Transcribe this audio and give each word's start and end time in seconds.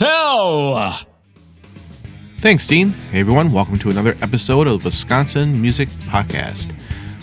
Fell. 0.00 0.96
Thanks, 2.38 2.66
Dean. 2.66 2.88
Hey, 3.12 3.20
everyone. 3.20 3.52
Welcome 3.52 3.78
to 3.80 3.90
another 3.90 4.16
episode 4.22 4.66
of 4.66 4.80
the 4.80 4.88
Wisconsin 4.88 5.60
Music 5.60 5.90
Podcast. 5.90 6.74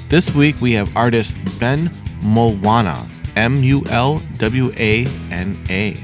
This 0.09 0.35
week 0.35 0.61
we 0.61 0.73
have 0.73 0.95
artist 0.95 1.35
Ben 1.59 1.87
Mulwana, 2.21 3.09
M 3.35 3.55
U 3.63 3.83
L 3.89 4.21
W 4.37 4.71
A 4.77 5.07
N 5.31 5.57
A. 5.71 5.95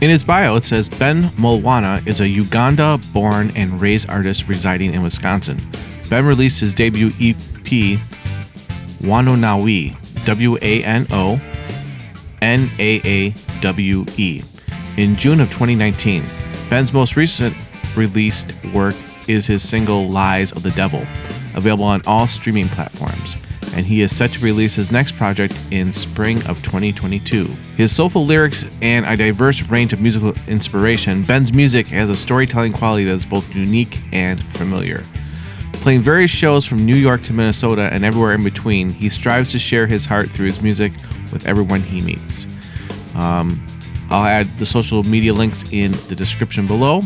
In 0.00 0.08
his 0.08 0.24
bio, 0.24 0.56
it 0.56 0.64
says 0.64 0.88
Ben 0.88 1.24
Mulwana 1.36 2.06
is 2.08 2.22
a 2.22 2.26
Uganda 2.26 2.98
born 3.12 3.52
and 3.54 3.78
raised 3.78 4.08
artist 4.08 4.48
residing 4.48 4.94
in 4.94 5.02
Wisconsin. 5.02 5.60
Ben 6.08 6.24
released 6.24 6.58
his 6.58 6.74
debut 6.74 7.08
EP, 7.20 8.00
Wanonawe, 9.02 10.24
W 10.24 10.56
A 10.62 10.84
N 10.84 11.06
O 11.10 11.38
N 12.40 12.70
A 12.78 13.02
A 13.04 13.34
W 13.60 14.06
E, 14.16 14.42
in 14.96 15.16
June 15.16 15.40
of 15.40 15.48
2019. 15.48 16.24
Ben's 16.70 16.92
most 16.92 17.16
recent 17.16 17.54
released 17.96 18.52
work 18.72 18.94
is 19.28 19.46
his 19.46 19.66
single 19.66 20.08
Lies 20.08 20.52
of 20.52 20.62
the 20.62 20.70
Devil, 20.70 21.04
available 21.54 21.84
on 21.84 22.02
all 22.06 22.26
streaming 22.26 22.68
platforms 22.68 23.36
and 23.74 23.84
he 23.84 24.02
is 24.02 24.14
set 24.14 24.30
to 24.30 24.44
release 24.44 24.74
his 24.74 24.92
next 24.92 25.16
project 25.16 25.58
in 25.70 25.92
spring 25.92 26.38
of 26.46 26.62
2022. 26.62 27.46
His 27.76 27.94
soulful 27.94 28.24
lyrics 28.24 28.64
and 28.80 29.04
a 29.04 29.16
diverse 29.16 29.62
range 29.64 29.92
of 29.92 30.00
musical 30.00 30.34
inspiration, 30.46 31.22
Ben's 31.24 31.52
music 31.52 31.88
has 31.88 32.08
a 32.08 32.16
storytelling 32.16 32.72
quality 32.72 33.04
that 33.04 33.14
is 33.14 33.26
both 33.26 33.54
unique 33.54 33.98
and 34.12 34.42
familiar. 34.42 35.02
Playing 35.74 36.00
various 36.00 36.30
shows 36.30 36.64
from 36.64 36.86
New 36.86 36.96
York 36.96 37.22
to 37.22 37.32
Minnesota 37.32 37.90
and 37.92 38.04
everywhere 38.04 38.32
in 38.32 38.44
between, 38.44 38.88
he 38.90 39.08
strives 39.08 39.52
to 39.52 39.58
share 39.58 39.86
his 39.86 40.06
heart 40.06 40.30
through 40.30 40.46
his 40.46 40.62
music 40.62 40.92
with 41.32 41.46
everyone 41.46 41.82
he 41.82 42.00
meets. 42.00 42.46
Um, 43.16 43.64
I'll 44.14 44.24
add 44.24 44.46
the 44.60 44.66
social 44.66 45.02
media 45.02 45.32
links 45.32 45.72
in 45.72 45.90
the 46.06 46.14
description 46.14 46.68
below, 46.68 47.02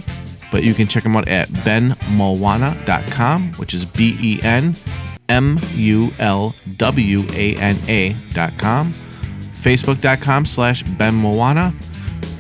but 0.53 0.63
you 0.63 0.75
can 0.75 0.87
check 0.87 1.07
him 1.07 1.17
out 1.17 1.27
at 1.27 1.49
benmulwana.com, 1.49 3.55
which 3.55 3.73
is 3.73 3.87
B 3.87 4.15
E 4.21 4.41
N 4.43 4.77
M 5.31 5.59
U 5.73 6.11
L 6.19 6.55
W 6.77 7.25
A 7.31 7.57
N 7.57 7.77
A 7.89 8.15
dot 8.35 8.53
com, 8.59 8.93
Facebook.com 8.93 10.45
slash 10.45 10.83
Ben 10.83 11.15
Mulwana, 11.15 11.73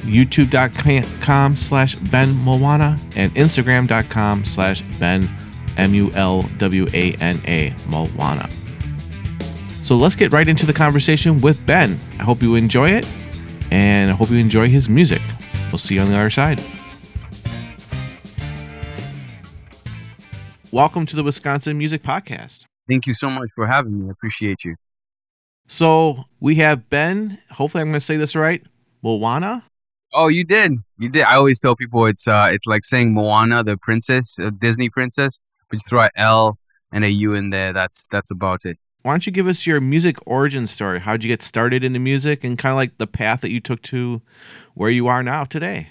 YouTube.com 0.02 1.56
slash 1.56 1.94
Ben 1.94 2.28
Mulwana, 2.34 3.00
and 3.16 3.34
Instagram.com 3.37 4.44
slash 4.44 4.82
Ben 4.98 5.31
M 5.78 5.94
U 5.94 6.10
L 6.12 6.42
W 6.59 6.87
A 6.92 7.15
N 7.15 7.38
A. 7.47 7.75
So 9.82 9.97
let's 9.97 10.15
get 10.15 10.34
right 10.34 10.47
into 10.47 10.66
the 10.66 10.75
conversation 10.75 11.41
with 11.41 11.65
Ben. 11.65 11.98
I 12.19 12.25
hope 12.25 12.42
you 12.42 12.56
enjoy 12.56 12.91
it, 12.91 13.06
and 13.70 14.10
I 14.10 14.14
hope 14.14 14.30
you 14.30 14.38
enjoy 14.38 14.68
his 14.68 14.88
music. 14.88 15.22
We'll 15.70 15.78
see 15.78 15.96
you 15.96 16.00
on 16.00 16.08
the 16.08 16.16
other 16.16 16.30
side. 16.30 16.60
Welcome 20.70 21.06
to 21.06 21.16
the 21.16 21.22
Wisconsin 21.22 21.78
Music 21.78 22.02
Podcast. 22.02 22.64
Thank 22.88 23.06
you 23.06 23.14
so 23.14 23.30
much 23.30 23.50
for 23.54 23.66
having 23.66 24.00
me. 24.00 24.08
I 24.08 24.12
appreciate 24.12 24.64
you. 24.64 24.76
So 25.66 26.24
we 26.40 26.56
have 26.56 26.88
Ben. 26.88 27.38
Hopefully, 27.50 27.82
I'm 27.82 27.88
going 27.88 27.94
to 27.94 28.00
say 28.00 28.16
this 28.16 28.34
right. 28.34 28.62
Moana. 29.02 29.64
Oh, 30.14 30.28
you 30.28 30.44
did. 30.44 30.72
You 30.98 31.10
did. 31.10 31.24
I 31.24 31.36
always 31.36 31.60
tell 31.60 31.76
people 31.76 32.06
it's 32.06 32.26
uh, 32.26 32.48
it's 32.50 32.66
like 32.66 32.84
saying 32.84 33.12
Moana, 33.12 33.62
the 33.62 33.76
princess, 33.76 34.38
a 34.38 34.50
Disney 34.50 34.88
princess, 34.88 35.42
but 35.68 35.76
you 35.76 35.80
throw 35.88 36.02
an 36.02 36.10
L 36.16 36.58
and 36.92 37.04
a 37.04 37.10
U 37.10 37.34
in 37.34 37.50
there. 37.50 37.72
That's 37.72 38.08
that's 38.10 38.30
about 38.30 38.64
it. 38.64 38.78
Why 39.03 39.12
don't 39.12 39.26
you 39.26 39.32
give 39.32 39.47
us 39.47 39.66
your 39.66 39.81
music 39.81 40.16
origin 40.26 40.66
story? 40.66 41.00
How'd 41.00 41.22
you 41.22 41.28
get 41.28 41.41
started 41.41 41.84
into 41.84 41.98
music, 41.98 42.42
and 42.42 42.59
kind 42.59 42.72
of 42.72 42.76
like 42.76 42.98
the 42.98 43.06
path 43.06 43.42
that 43.42 43.50
you 43.50 43.60
took 43.60 43.81
to 43.82 44.22
where 44.75 44.91
you 44.91 45.06
are 45.06 45.22
now 45.22 45.44
today? 45.44 45.88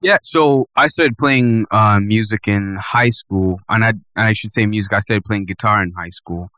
Yeah, 0.00 0.18
so 0.22 0.68
I 0.76 0.88
started 0.88 1.16
playing 1.18 1.66
uh, 1.70 2.00
music 2.00 2.48
in 2.48 2.76
high 2.80 3.10
school, 3.10 3.60
and 3.68 3.84
I 3.84 3.92
I 4.16 4.32
should 4.32 4.52
say 4.52 4.66
music. 4.66 4.92
I 4.92 5.00
started 5.00 5.24
playing 5.24 5.46
guitar 5.46 5.82
in 5.82 5.92
high 5.92 6.10
school, 6.10 6.50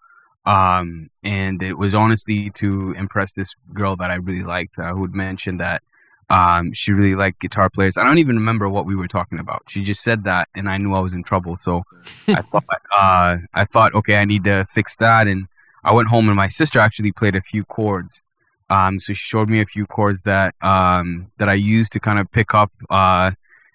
um, 0.47 1.11
and 1.23 1.63
it 1.63 1.75
was 1.75 1.95
honestly 1.95 2.51
to 2.57 2.93
impress 2.93 3.35
this 3.35 3.55
girl 3.75 3.97
that 3.97 4.11
I 4.11 4.17
really 4.17 4.43
liked, 4.43 4.79
uh, 4.79 4.93
who 4.93 5.03
had 5.03 5.15
mentioned 5.15 5.61
that 5.61 5.83
um, 6.31 6.73
she 6.73 6.93
really 6.93 7.15
liked 7.17 7.41
guitar 7.41 7.69
players. 7.69 7.99
I 7.99 8.05
don't 8.05 8.19
even 8.19 8.37
remember 8.37 8.69
what 8.69 8.87
we 8.87 8.95
were 8.95 9.09
talking 9.09 9.39
about. 9.39 9.65
She 9.69 9.83
just 9.83 10.03
said 10.03 10.25
that, 10.25 10.49
and 10.55 10.69
I 10.69 10.79
knew 10.79 10.95
I 10.95 11.01
was 11.01 11.13
in 11.13 11.25
trouble. 11.25 11.57
So 11.57 11.83
I 12.29 12.41
thought, 12.41 12.65
uh, 12.91 13.37
I 13.53 13.65
thought, 13.65 13.95
okay, 13.95 14.17
I 14.17 14.25
need 14.25 14.45
to 14.45 14.65
fix 14.65 14.97
that. 14.99 15.27
And 15.27 15.47
I 15.85 15.93
went 15.93 16.09
home, 16.09 16.29
and 16.29 16.37
my 16.37 16.49
sister 16.49 16.79
actually 16.79 17.13
played 17.13 17.37
a 17.37 17.41
few 17.41 17.65
chords. 17.65 18.27
Um, 18.69 19.01
so 19.01 19.15
she 19.15 19.19
showed 19.19 19.49
me 19.49 19.61
a 19.61 19.67
few 19.67 19.87
chords 19.87 20.23
that 20.23 20.55
um, 20.63 21.33
that 21.39 21.49
I 21.49 21.55
used 21.55 21.93
to 21.95 22.01
kind 22.01 22.19
of 22.19 22.31
pick 22.31 22.55
up 22.55 22.71
uh, 22.89 23.33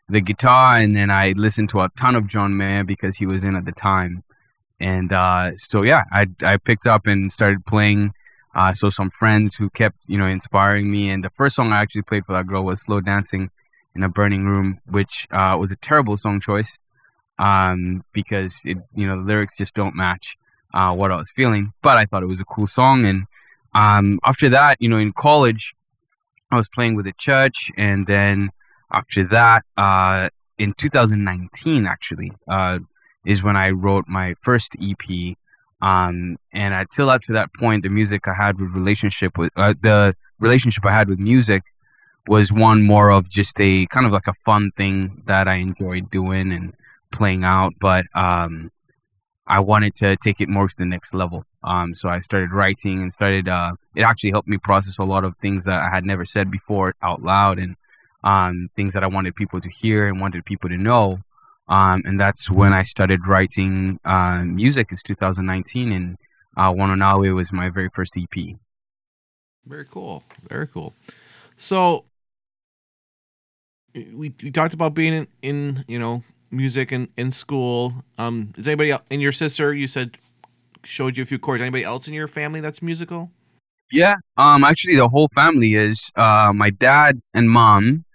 the 0.08 0.22
guitar, 0.22 0.78
and 0.78 0.96
then 0.96 1.10
I 1.10 1.34
listened 1.36 1.70
to 1.72 1.80
a 1.80 1.90
ton 2.00 2.16
of 2.16 2.28
John 2.28 2.56
Mayer 2.56 2.84
because 2.84 3.18
he 3.18 3.26
was 3.26 3.44
in 3.44 3.56
at 3.56 3.66
the 3.66 3.72
time. 3.72 4.24
And 4.80 5.12
uh, 5.12 5.52
so 5.56 5.84
yeah, 5.84 6.04
I 6.12 6.28
I 6.44 6.58
picked 6.58 6.88
up 6.88 7.08
and 7.08 7.32
started 7.32 7.66
playing 7.66 8.12
uh, 8.56 8.72
so 8.72 8.90
some 8.90 9.10
friends 9.10 9.56
who 9.56 9.70
kept, 9.70 10.06
you 10.08 10.18
know, 10.18 10.28
inspiring 10.28 10.90
me. 10.90 11.10
And 11.10 11.24
the 11.24 11.30
first 11.30 11.56
song 11.56 11.72
I 11.72 11.82
actually 11.82 12.04
played 12.04 12.26
for 12.26 12.34
that 12.34 12.48
girl 12.48 12.64
was 12.64 12.84
"Slow 12.84 13.02
Dancing 13.02 13.50
in 13.96 14.04
a 14.04 14.10
Burning 14.10 14.46
Room," 14.46 14.80
which 14.86 15.28
uh, 15.32 15.58
was 15.60 15.72
a 15.72 15.76
terrible 15.78 16.18
song 16.18 16.40
choice 16.40 16.82
um, 17.38 18.04
because 18.14 18.62
it, 18.66 18.78
you 18.96 19.08
know, 19.08 19.18
the 19.18 19.28
lyrics 19.28 19.58
just 19.58 19.76
don't 19.76 19.96
match 19.96 20.38
uh, 20.76 20.94
what 20.94 21.12
I 21.12 21.16
was 21.16 21.32
feeling. 21.36 21.72
But 21.82 21.98
I 21.98 22.06
thought 22.06 22.22
it 22.22 22.28
was 22.28 22.42
a 22.42 22.46
cool 22.46 22.68
song. 22.68 23.06
And 23.06 23.24
um, 23.74 24.20
after 24.24 24.50
that, 24.50 24.78
you 24.80 24.90
know, 24.90 24.98
in 24.98 25.14
college, 25.14 25.74
I 26.52 26.58
was 26.58 26.70
playing 26.70 26.96
with 26.96 27.08
a 27.08 27.14
church, 27.18 27.72
and 27.76 28.06
then 28.06 28.52
after 28.92 29.28
that, 29.30 29.64
uh, 29.78 30.30
in 30.60 30.74
2019, 30.74 31.88
actually, 31.88 32.32
uh, 32.48 32.80
is 33.26 33.44
when 33.44 33.56
I 33.56 33.72
wrote 33.72 34.06
my 34.08 34.36
first 34.42 34.76
EP. 34.82 35.36
Um, 35.82 36.38
and 36.54 36.74
until 36.74 37.10
up 37.10 37.22
to 37.24 37.34
that 37.34 37.50
point, 37.60 37.84
the 37.84 37.90
music 37.90 38.28
I 38.28 38.34
had 38.34 38.60
with 38.60 38.72
relationship 38.72 39.38
with 39.38 39.52
uh, 39.56 39.74
the 39.82 40.14
relationship 40.40 40.86
I 40.86 40.92
had 40.92 41.10
with 41.10 41.20
music 41.20 41.64
was 42.28 42.54
one 42.54 42.84
more 42.84 43.12
of 43.12 43.30
just 43.30 43.60
a 43.60 43.86
kind 43.88 44.06
of 44.06 44.12
like 44.12 44.28
a 44.28 44.34
fun 44.34 44.72
thing 44.72 45.24
that 45.26 45.48
I 45.48 45.58
enjoyed 45.58 46.10
doing 46.12 46.52
and 46.52 46.74
playing 47.12 47.44
out. 47.44 47.74
But 47.80 48.06
um, 48.16 48.72
I 49.48 49.60
wanted 49.60 49.94
to 49.96 50.18
take 50.18 50.42
it 50.42 50.50
more 50.50 50.68
to 50.68 50.76
the 50.78 50.86
next 50.86 51.14
level. 51.14 51.46
Um, 51.64 51.96
so 51.96 52.10
I 52.10 52.20
started 52.20 52.52
writing 52.52 53.02
and 53.02 53.14
started. 53.14 53.48
Uh, 53.48 53.74
it 53.96 54.02
actually 54.02 54.32
helped 54.32 54.48
me 54.48 54.58
process 54.58 54.98
a 54.98 55.04
lot 55.04 55.24
of 55.24 55.36
things 55.38 55.66
that 55.66 55.80
I 55.80 55.90
had 55.94 56.04
never 56.04 56.26
said 56.26 56.50
before 56.50 56.94
out 57.02 57.22
loud 57.22 57.60
and 57.60 57.76
um, 58.24 58.70
things 58.76 58.96
that 58.96 59.04
I 59.04 59.08
wanted 59.08 59.36
people 59.36 59.62
to 59.62 59.70
hear 59.70 60.08
and 60.08 60.20
wanted 60.20 60.46
people 60.46 60.70
to 60.70 60.78
know. 60.78 61.20
Um, 61.68 62.04
and 62.06 62.20
that's 62.20 62.50
when 62.50 62.74
I 62.74 62.84
started 62.84 63.28
writing 63.28 64.00
uh, 64.06 64.44
music. 64.44 64.88
It's 64.92 65.04
2019, 65.04 65.92
and 65.92 66.18
uh, 66.58 66.72
Wanonawe 66.72 67.34
was 67.34 67.52
my 67.54 67.70
very 67.70 67.90
first 67.90 68.18
EP. 68.18 68.56
Very 69.66 69.86
cool. 69.86 70.24
Very 70.48 70.68
cool. 70.68 70.94
So 71.58 72.06
we 73.96 74.34
we 74.44 74.52
talked 74.52 74.74
about 74.74 74.94
being 74.94 75.14
in, 75.14 75.28
in 75.42 75.86
you 75.88 75.98
know 75.98 76.24
music 76.52 76.92
in 76.92 77.10
in 77.18 77.32
school. 77.32 78.04
Um, 78.18 78.54
is 78.58 78.68
anybody 78.68 78.92
else, 78.92 79.04
your 79.10 79.32
sister? 79.32 79.74
You 79.74 79.88
said 79.88 80.18
showed 80.84 81.18
you 81.18 81.24
a 81.24 81.26
few 81.26 81.40
chords. 81.40 81.62
Anybody 81.62 81.84
else 81.84 82.08
in 82.08 82.14
your 82.14 82.28
family 82.28 82.62
that's 82.62 82.82
musical? 82.82 83.32
Yeah. 83.92 84.16
Um. 84.38 84.64
Actually, 84.64 84.96
the 84.96 85.10
whole 85.10 85.30
family 85.34 85.76
is. 85.76 86.12
Uh, 86.16 86.52
my 86.54 86.70
dad 86.70 87.20
and 87.34 87.50
mom 87.50 88.06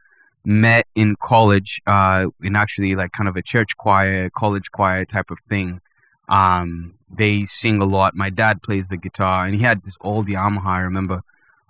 met 0.45 0.87
in 0.95 1.17
college. 1.23 1.81
Uh, 1.87 2.29
in 2.43 2.57
actually 2.57 2.95
like 2.95 3.13
kind 3.13 3.29
of 3.29 3.37
a 3.37 3.43
church 3.43 3.77
choir, 3.77 4.31
college 4.31 4.71
choir 4.73 5.05
type 5.05 5.31
of 5.31 5.39
thing. 5.41 5.81
Um, 6.29 6.95
they 7.11 7.45
sing 7.47 7.81
a 7.81 7.85
lot. 7.85 8.15
My 8.15 8.31
dad 8.31 8.63
plays 8.63 8.89
the 8.89 8.97
guitar, 8.97 9.47
and 9.47 9.55
he 9.55 9.63
had 9.63 9.85
this 9.85 9.99
old 10.01 10.29
Yamaha. 10.29 10.65
I 10.65 10.81
remember 10.81 11.23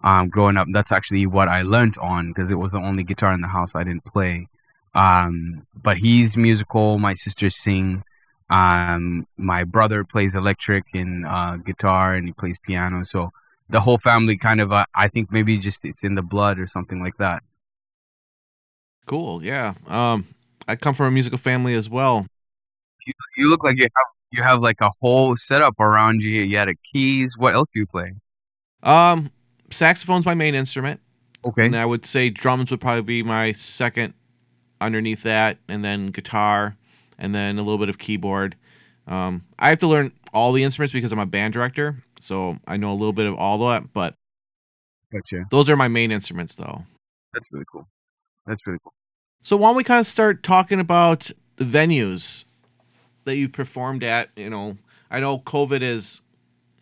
um, 0.05 0.29
growing 0.29 0.57
up. 0.57 0.69
That's 0.73 0.93
actually 0.93 1.27
what 1.27 1.49
I 1.49 1.63
learned 1.63 1.97
on 2.01 2.29
because 2.29 2.53
it 2.53 2.59
was 2.59 2.73
the 2.73 2.79
only 2.79 3.05
guitar 3.05 3.33
in 3.33 3.41
the 3.41 3.49
house 3.49 3.75
I 3.75 3.85
didn't 3.85 4.05
play. 4.05 4.49
Um, 4.95 5.67
but 5.75 5.99
he's 5.99 6.37
musical. 6.37 6.99
My 6.99 7.15
sisters 7.15 7.57
sing. 7.57 8.03
Um, 8.51 9.27
my 9.37 9.63
brother 9.65 10.05
plays 10.05 10.35
electric 10.35 10.85
and 10.95 11.27
uh, 11.27 11.57
guitar, 11.59 12.15
and 12.15 12.27
he 12.27 12.33
plays 12.33 12.59
piano. 12.61 13.05
So 13.05 13.31
the 13.69 13.81
whole 13.81 13.99
family 13.99 14.37
kind 14.37 14.61
of, 14.61 14.73
uh, 14.73 14.87
I 14.95 15.09
think 15.09 15.31
maybe 15.31 15.57
just 15.59 15.85
it's 15.85 16.05
in 16.05 16.17
the 16.17 16.23
blood 16.23 16.59
or 16.59 16.67
something 16.67 17.01
like 17.01 17.17
that. 17.19 17.43
Cool. 19.07 19.43
Yeah. 19.43 19.75
Um, 19.87 20.27
I 20.69 20.77
come 20.77 20.95
from 20.95 21.07
a 21.07 21.11
musical 21.11 21.39
family 21.39 21.75
as 21.75 21.89
well. 21.89 22.27
You, 23.07 23.13
you 23.37 23.51
look 23.51 23.65
like 23.65 23.77
you 23.77 23.85
have 23.85 24.07
you 24.33 24.43
have 24.43 24.61
like 24.61 24.81
a 24.81 24.91
whole 25.01 25.35
setup 25.37 25.79
around 25.81 26.23
you. 26.23 26.43
You 26.43 26.57
had 26.57 26.69
a 26.69 26.75
keys. 26.93 27.35
What 27.39 27.55
else 27.55 27.69
do 27.71 27.81
you 27.81 27.87
play? 27.87 28.13
Um, 28.83 29.31
saxophone's 29.71 30.25
my 30.27 30.35
main 30.35 30.55
instrument, 30.55 31.01
Okay. 31.45 31.67
and 31.67 31.77
I 31.77 31.85
would 31.87 32.07
say 32.07 32.31
drums 32.31 32.71
would 32.71 32.81
probably 32.81 33.03
be 33.03 33.23
my 33.23 33.53
second 33.53 34.15
underneath 34.81 35.23
that, 35.23 35.59
and 35.69 35.85
then 35.85 36.09
guitar, 36.09 36.77
and 37.19 37.35
then 37.35 37.59
a 37.59 37.63
little 37.63 37.79
bit 37.79 37.89
of 37.89 37.99
keyboard. 37.99 38.57
Um, 39.07 39.45
I 39.59 39.71
have 39.71 39.81
to 39.81 39.87
learn 39.87 40.13
all 40.33 40.53
the 40.53 40.65
instruments 40.65 40.93
because 40.93 41.13
I'm 41.13 41.19
a 41.19 41.27
band 41.27 41.53
director, 41.53 42.03
so 42.21 42.57
I 42.67 42.77
know 42.77 42.93
a 42.93 42.95
little 42.95 43.13
bit 43.13 43.27
of 43.27 43.35
all 43.35 43.59
that. 43.69 43.93
But 43.93 44.15
Gotcha. 45.13 45.45
those 45.51 45.69
are 45.69 45.77
my 45.77 45.89
main 45.89 46.13
instruments, 46.13 46.55
though. 46.55 46.85
That's 47.35 47.53
really 47.53 47.65
cool. 47.73 47.89
That's 48.47 48.67
really 48.67 48.79
cool. 48.83 48.93
So 49.43 49.57
why 49.57 49.69
don't 49.69 49.77
we 49.77 49.85
kind 49.85 50.01
of 50.01 50.07
start 50.07 50.43
talking 50.43 50.81
about 50.81 51.31
the 51.57 51.65
venues 51.65 52.45
that 53.25 53.37
you've 53.37 53.53
performed 53.53 54.05
at? 54.05 54.31
You 54.37 54.51
know, 54.51 54.79
I 55.11 55.21
know 55.21 55.39
COVID 55.39 55.83
has 55.83 56.23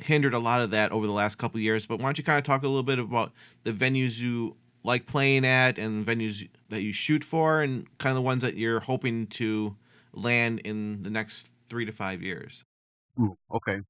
hindered 0.01 0.35
a 0.35 0.39
lot 0.39 0.61
of 0.61 0.71
that 0.71 0.93
over 0.93 1.07
the 1.07 1.13
last 1.13 1.37
couple 1.37 1.61
years, 1.61 1.87
but 1.87 1.99
why 1.99 2.05
don't 2.05 2.19
you 2.19 2.25
kind 2.25 2.39
of 2.39 2.45
talk 2.45 2.63
a 2.63 2.69
little 2.69 2.83
bit 2.83 2.99
about 2.99 3.33
the 3.65 3.73
venues 3.73 4.21
you 4.21 4.57
like 4.83 5.07
playing 5.07 5.45
at 5.45 5.79
and 5.79 6.07
venues 6.07 6.49
that 6.69 6.83
you 6.83 6.93
shoot 6.93 7.25
for 7.25 7.61
and 7.61 7.87
kind 7.99 8.11
of 8.13 8.17
the 8.17 8.23
ones 8.23 8.43
that 8.43 8.57
you're 8.57 8.81
hoping 8.81 9.27
to 9.27 9.77
land 10.13 10.61
in 10.61 11.03
the 11.03 11.11
next 11.11 11.49
three 11.69 11.85
to 11.85 11.93
five 11.93 12.23
years? 12.23 12.65
Ooh, 13.21 13.37
okay. 13.53 13.81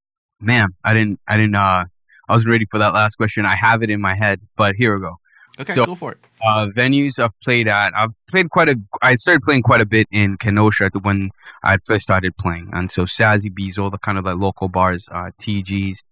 Man, 0.41 0.69
I 0.85 0.95
didn't. 0.95 1.21
I 1.27 1.37
didn't. 1.37 1.57
Uh, 1.57 1.85
I 2.29 2.35
was 2.35 2.47
ready 2.47 2.67
for 2.71 2.79
that 2.79 2.95
last 2.95 3.17
question. 3.17 3.45
I 3.47 3.57
have 3.57 3.83
it 3.83 3.91
in 3.91 4.01
my 4.01 4.15
head, 4.15 4.41
but 4.57 4.75
here 4.77 4.95
we 4.95 5.01
go. 5.01 5.15
Okay, 5.61 5.73
So- 5.73 5.87
go 5.87 5.95
for 5.97 6.13
it. 6.13 6.19
Uh, 6.41 6.67
venues 6.67 7.19
I've 7.19 7.39
played 7.41 7.67
at. 7.67 7.93
I've 7.97 8.13
played 8.31 8.49
quite 8.51 8.69
a. 8.69 8.77
I 9.03 9.17
started 9.17 9.43
playing 9.43 9.63
quite 9.63 9.81
a 9.81 9.87
bit 9.87 10.07
in 10.13 10.37
Kenosha 10.37 10.91
when 11.03 11.31
I 11.65 11.79
first 11.79 12.05
started 12.05 12.37
playing, 12.37 12.71
and 12.73 12.91
so 12.91 13.05
Sazzy 13.05 13.53
Bees, 13.53 13.77
all 13.79 13.91
the 13.91 13.99
kind 13.99 14.19
of 14.19 14.25
like 14.25 14.37
local 14.37 14.69
bars, 14.69 15.09
uh, 15.13 15.31
TGs, 15.41 16.05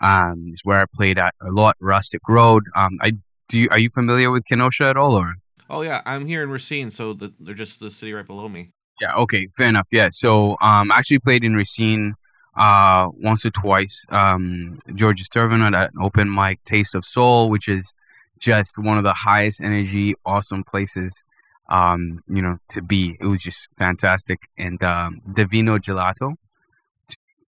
um, 0.00 0.46
is 0.50 0.60
where 0.62 0.80
I 0.80 0.84
played 0.94 1.18
at 1.18 1.34
a 1.40 1.50
lot. 1.50 1.76
Rustic 1.80 2.20
Road. 2.28 2.62
Um, 2.76 2.98
I 3.00 3.14
do. 3.52 3.60
You, 3.60 3.68
are 3.70 3.78
you 3.78 3.90
familiar 3.94 4.30
with 4.30 4.44
Kenosha 4.46 4.84
at 4.84 4.96
all, 4.96 5.14
or? 5.14 5.34
Oh 5.70 5.82
yeah, 5.82 6.02
I'm 6.04 6.26
here 6.26 6.42
in 6.42 6.50
Racine, 6.50 6.90
so 6.90 7.12
the, 7.12 7.32
they're 7.38 7.54
just 7.54 7.80
the 7.80 7.90
city 7.90 8.12
right 8.12 8.26
below 8.26 8.48
me. 8.48 8.70
Yeah. 9.00 9.14
Okay. 9.14 9.48
Fair 9.56 9.68
enough. 9.68 9.88
Yeah. 9.90 10.08
So, 10.10 10.56
um, 10.60 10.92
I 10.92 10.98
actually 10.98 11.18
played 11.20 11.44
in 11.44 11.54
Racine, 11.54 12.14
uh, 12.56 13.08
once 13.14 13.46
or 13.46 13.50
twice. 13.50 14.06
Um, 14.10 14.78
Georgia 14.94 15.24
Sturvin 15.24 15.66
at 15.66 15.90
an 15.94 16.02
open 16.02 16.32
mic, 16.32 16.62
Taste 16.64 16.94
of 16.94 17.04
Soul, 17.04 17.48
which 17.50 17.68
is 17.68 17.96
just 18.38 18.78
one 18.78 18.98
of 18.98 19.04
the 19.04 19.14
highest 19.14 19.62
energy, 19.62 20.14
awesome 20.26 20.64
places, 20.64 21.24
um, 21.70 22.22
you 22.28 22.42
know, 22.42 22.58
to 22.70 22.82
be. 22.82 23.16
It 23.20 23.26
was 23.26 23.40
just 23.40 23.68
fantastic. 23.78 24.40
And 24.58 24.82
um, 24.82 25.20
Divino 25.32 25.78
Gelato. 25.78 26.34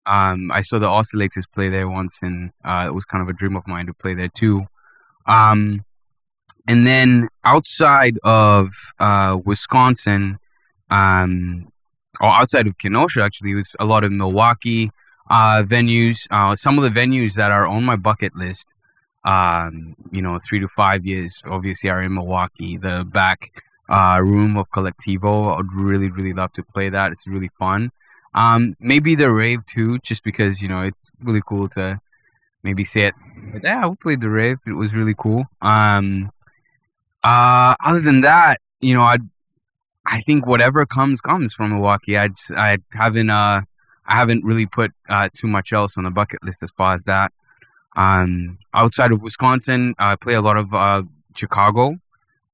Um, 0.05 0.51
I 0.51 0.61
saw 0.61 0.79
the 0.79 0.87
Oscillators 0.87 1.51
play 1.53 1.69
there 1.69 1.87
once, 1.87 2.23
and 2.23 2.51
uh, 2.65 2.85
it 2.87 2.93
was 2.93 3.05
kind 3.05 3.21
of 3.21 3.29
a 3.29 3.33
dream 3.33 3.55
of 3.55 3.67
mine 3.67 3.85
to 3.85 3.93
play 3.93 4.13
there 4.13 4.27
too. 4.27 4.65
Um, 5.25 5.85
and 6.67 6.87
then 6.87 7.27
outside 7.43 8.17
of 8.23 8.69
uh, 8.99 9.37
Wisconsin, 9.45 10.37
um, 10.89 11.67
or 12.21 12.27
outside 12.29 12.67
of 12.67 12.77
Kenosha, 12.77 13.23
actually, 13.23 13.55
with 13.55 13.67
a 13.79 13.85
lot 13.85 14.03
of 14.03 14.11
Milwaukee 14.11 14.91
uh, 15.29 15.63
venues. 15.63 16.27
Uh, 16.31 16.55
some 16.55 16.77
of 16.77 16.83
the 16.83 16.99
venues 16.99 17.35
that 17.35 17.51
are 17.51 17.67
on 17.67 17.83
my 17.83 17.95
bucket 17.95 18.35
list, 18.35 18.77
um, 19.25 19.95
you 20.11 20.21
know, 20.21 20.39
three 20.47 20.59
to 20.59 20.67
five 20.67 21.05
years, 21.05 21.43
obviously, 21.47 21.89
are 21.89 22.01
in 22.01 22.13
Milwaukee. 22.13 22.77
The 22.77 23.05
back 23.11 23.47
uh, 23.89 24.19
room 24.21 24.57
of 24.57 24.69
Colectivo, 24.69 25.57
I'd 25.57 25.73
really, 25.73 26.09
really 26.09 26.33
love 26.33 26.53
to 26.53 26.63
play 26.63 26.89
that. 26.89 27.11
It's 27.11 27.27
really 27.27 27.49
fun. 27.49 27.91
Um, 28.35 28.75
maybe 28.79 29.15
the 29.15 29.31
rave 29.31 29.65
too, 29.65 29.99
just 29.99 30.23
because 30.23 30.61
you 30.61 30.67
know 30.67 30.81
it's 30.81 31.11
really 31.21 31.41
cool 31.45 31.69
to 31.69 31.99
maybe 32.63 32.83
say 32.83 33.07
it. 33.07 33.15
But 33.51 33.63
yeah, 33.63 33.87
we 33.87 33.95
played 33.95 34.21
the 34.21 34.29
rave. 34.29 34.57
It 34.65 34.73
was 34.73 34.95
really 34.95 35.15
cool. 35.17 35.45
Um, 35.61 36.31
uh, 37.23 37.75
other 37.83 38.01
than 38.01 38.21
that, 38.21 38.59
you 38.81 38.93
know, 38.93 39.01
I 39.01 39.17
I 40.05 40.21
think 40.21 40.45
whatever 40.45 40.85
comes 40.85 41.21
comes 41.21 41.53
from 41.53 41.71
Milwaukee. 41.71 42.17
I 42.17 42.27
just, 42.27 42.53
I 42.53 42.77
haven't 42.93 43.29
uh 43.29 43.61
I 44.05 44.15
haven't 44.15 44.43
really 44.43 44.65
put 44.65 44.91
uh, 45.07 45.29
too 45.33 45.47
much 45.47 45.71
else 45.71 45.97
on 45.97 46.03
the 46.03 46.11
bucket 46.11 46.43
list 46.43 46.61
as 46.63 46.73
far 46.73 46.93
as 46.93 47.05
that. 47.05 47.31
Um, 47.95 48.57
outside 48.73 49.13
of 49.13 49.21
Wisconsin, 49.21 49.95
I 49.97 50.17
play 50.17 50.33
a 50.33 50.41
lot 50.41 50.57
of 50.57 50.73
uh, 50.73 51.03
Chicago. 51.35 51.95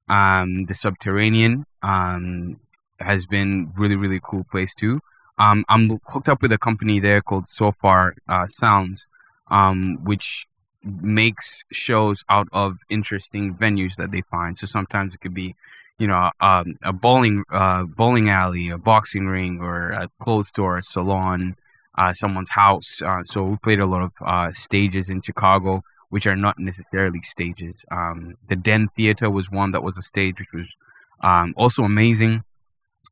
Um, 0.08 0.66
the 0.66 0.74
Subterranean 0.74 1.64
um, 1.82 2.60
has 3.00 3.26
been 3.26 3.72
really 3.76 3.96
really 3.96 4.20
cool 4.22 4.44
place 4.50 4.74
too. 4.74 5.00
Um, 5.38 5.64
I'm 5.68 5.98
hooked 6.06 6.28
up 6.28 6.42
with 6.42 6.52
a 6.52 6.58
company 6.58 7.00
there 7.00 7.22
called 7.22 7.46
Sofar 7.46 8.14
uh, 8.28 8.46
Sounds, 8.46 9.08
um, 9.48 9.98
which 10.04 10.46
makes 10.82 11.64
shows 11.72 12.24
out 12.28 12.48
of 12.52 12.76
interesting 12.88 13.54
venues 13.54 13.96
that 13.96 14.10
they 14.10 14.22
find. 14.22 14.56
So 14.56 14.66
sometimes 14.66 15.14
it 15.14 15.20
could 15.20 15.34
be, 15.34 15.54
you 15.98 16.06
know, 16.06 16.30
um, 16.40 16.78
a 16.82 16.92
bowling 16.92 17.44
uh, 17.50 17.84
bowling 17.84 18.30
alley, 18.30 18.70
a 18.70 18.78
boxing 18.78 19.26
ring, 19.26 19.60
or 19.60 19.90
a 19.90 20.08
clothes 20.20 20.48
store, 20.48 20.78
a 20.78 20.82
salon, 20.82 21.56
uh, 21.98 22.12
someone's 22.12 22.50
house. 22.50 23.02
Uh, 23.02 23.22
so 23.24 23.42
we 23.42 23.56
played 23.56 23.80
a 23.80 23.86
lot 23.86 24.02
of 24.02 24.12
uh, 24.24 24.50
stages 24.50 25.10
in 25.10 25.20
Chicago, 25.22 25.82
which 26.08 26.26
are 26.26 26.36
not 26.36 26.58
necessarily 26.58 27.20
stages. 27.22 27.84
Um, 27.90 28.36
the 28.48 28.56
Den 28.56 28.88
Theater 28.96 29.30
was 29.30 29.50
one 29.50 29.72
that 29.72 29.82
was 29.82 29.98
a 29.98 30.02
stage, 30.02 30.38
which 30.38 30.52
was 30.54 30.76
um, 31.22 31.54
also 31.56 31.82
amazing. 31.82 32.42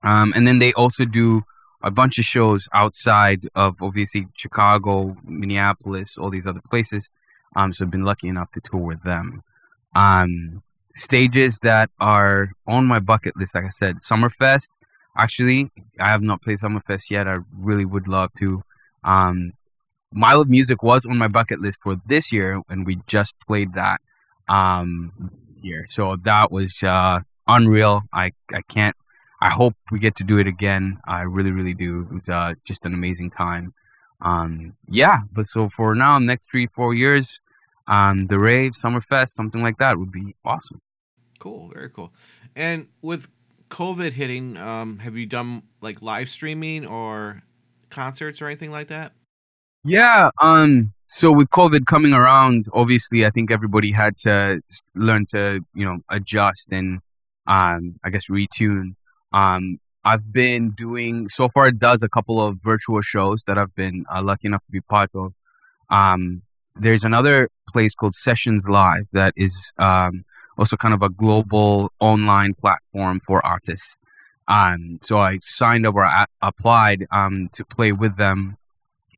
Um, 0.02 0.32
and 0.34 0.46
then 0.46 0.58
they 0.58 0.72
also 0.72 1.04
do 1.04 1.42
a 1.82 1.90
bunch 1.90 2.18
of 2.18 2.24
shows 2.24 2.68
outside 2.74 3.46
of 3.54 3.76
obviously 3.80 4.26
Chicago, 4.34 5.16
Minneapolis, 5.24 6.18
all 6.18 6.30
these 6.30 6.46
other 6.46 6.62
places. 6.68 7.12
Um, 7.56 7.72
so 7.72 7.84
I've 7.84 7.90
been 7.90 8.04
lucky 8.04 8.28
enough 8.28 8.50
to 8.52 8.60
tour 8.60 8.80
with 8.80 9.02
them. 9.02 9.42
Um, 9.94 10.62
stages 10.94 11.60
that 11.62 11.90
are 12.00 12.50
on 12.66 12.86
my 12.86 12.98
bucket 12.98 13.36
list, 13.36 13.54
like 13.54 13.64
I 13.64 13.70
said, 13.70 13.96
Summerfest. 13.98 14.70
Actually, 15.16 15.70
I 15.98 16.08
have 16.08 16.22
not 16.22 16.42
played 16.42 16.58
Summerfest 16.58 17.10
yet. 17.10 17.26
I 17.26 17.38
really 17.56 17.84
would 17.84 18.08
love 18.08 18.30
to. 18.38 18.62
Um, 19.04 19.52
Mile 20.12 20.40
of 20.40 20.48
Music 20.48 20.82
was 20.82 21.06
on 21.06 21.18
my 21.18 21.28
bucket 21.28 21.60
list 21.60 21.82
for 21.82 21.96
this 22.06 22.32
year, 22.32 22.62
and 22.68 22.86
we 22.86 22.98
just 23.06 23.36
played 23.46 23.74
that 23.74 24.00
um, 24.48 25.12
year. 25.60 25.86
So 25.90 26.16
that 26.24 26.50
was 26.50 26.82
uh, 26.82 27.20
unreal. 27.46 28.02
I 28.12 28.32
I 28.52 28.62
can't. 28.68 28.96
I 29.40 29.50
hope 29.50 29.74
we 29.92 29.98
get 29.98 30.16
to 30.16 30.24
do 30.24 30.38
it 30.38 30.46
again. 30.46 30.98
I 31.06 31.22
really, 31.22 31.52
really 31.52 31.74
do. 31.74 32.08
It 32.10 32.14
was 32.14 32.28
uh, 32.28 32.54
just 32.64 32.84
an 32.86 32.94
amazing 32.94 33.30
time. 33.30 33.72
Um, 34.20 34.74
yeah, 34.88 35.18
but 35.32 35.44
so 35.44 35.68
for 35.68 35.94
now, 35.94 36.18
next 36.18 36.50
three, 36.50 36.66
four 36.66 36.94
years, 36.94 37.40
um, 37.86 38.26
the 38.26 38.38
rave, 38.38 38.72
Summerfest, 38.72 39.28
something 39.28 39.62
like 39.62 39.78
that 39.78 39.98
would 39.98 40.12
be 40.12 40.34
awesome. 40.44 40.80
Cool, 41.38 41.70
very 41.72 41.88
cool. 41.88 42.12
And 42.56 42.88
with 43.00 43.28
COVID 43.70 44.12
hitting, 44.12 44.56
um, 44.56 44.98
have 44.98 45.16
you 45.16 45.26
done 45.26 45.62
like 45.80 46.02
live 46.02 46.28
streaming 46.28 46.86
or 46.86 47.42
concerts 47.90 48.42
or 48.42 48.46
anything 48.46 48.70
like 48.70 48.88
that? 48.88 49.12
Yeah. 49.84 50.30
Um. 50.42 50.92
So 51.10 51.32
with 51.32 51.48
COVID 51.48 51.86
coming 51.86 52.12
around, 52.12 52.66
obviously, 52.74 53.24
I 53.24 53.30
think 53.30 53.50
everybody 53.50 53.92
had 53.92 54.16
to 54.18 54.60
learn 54.94 55.24
to, 55.30 55.60
you 55.74 55.86
know, 55.86 56.00
adjust 56.10 56.70
and, 56.70 57.00
um, 57.46 57.98
I 58.04 58.10
guess 58.10 58.28
retune. 58.28 58.94
Um, 59.32 59.78
I've 60.08 60.32
been 60.32 60.70
doing 60.70 61.28
Sofar. 61.28 61.68
It 61.68 61.78
does 61.78 62.02
a 62.02 62.08
couple 62.08 62.40
of 62.40 62.56
virtual 62.64 63.02
shows 63.02 63.44
that 63.46 63.58
I've 63.58 63.74
been 63.74 64.06
uh, 64.10 64.22
lucky 64.22 64.48
enough 64.48 64.64
to 64.64 64.72
be 64.72 64.80
part 64.80 65.10
of. 65.14 65.34
Um, 65.90 66.40
there's 66.76 67.04
another 67.04 67.50
place 67.68 67.94
called 67.94 68.14
Sessions 68.14 68.68
Live 68.70 69.06
that 69.12 69.34
is 69.36 69.74
um, 69.78 70.24
also 70.56 70.78
kind 70.78 70.94
of 70.94 71.02
a 71.02 71.10
global 71.10 71.92
online 72.00 72.54
platform 72.54 73.20
for 73.20 73.44
artists. 73.44 73.98
Um, 74.48 74.98
so 75.02 75.18
I 75.18 75.40
signed 75.42 75.86
up 75.86 75.94
or 75.94 76.04
a- 76.04 76.26
applied 76.40 77.04
um, 77.12 77.50
to 77.52 77.62
play 77.66 77.92
with 77.92 78.16
them 78.16 78.56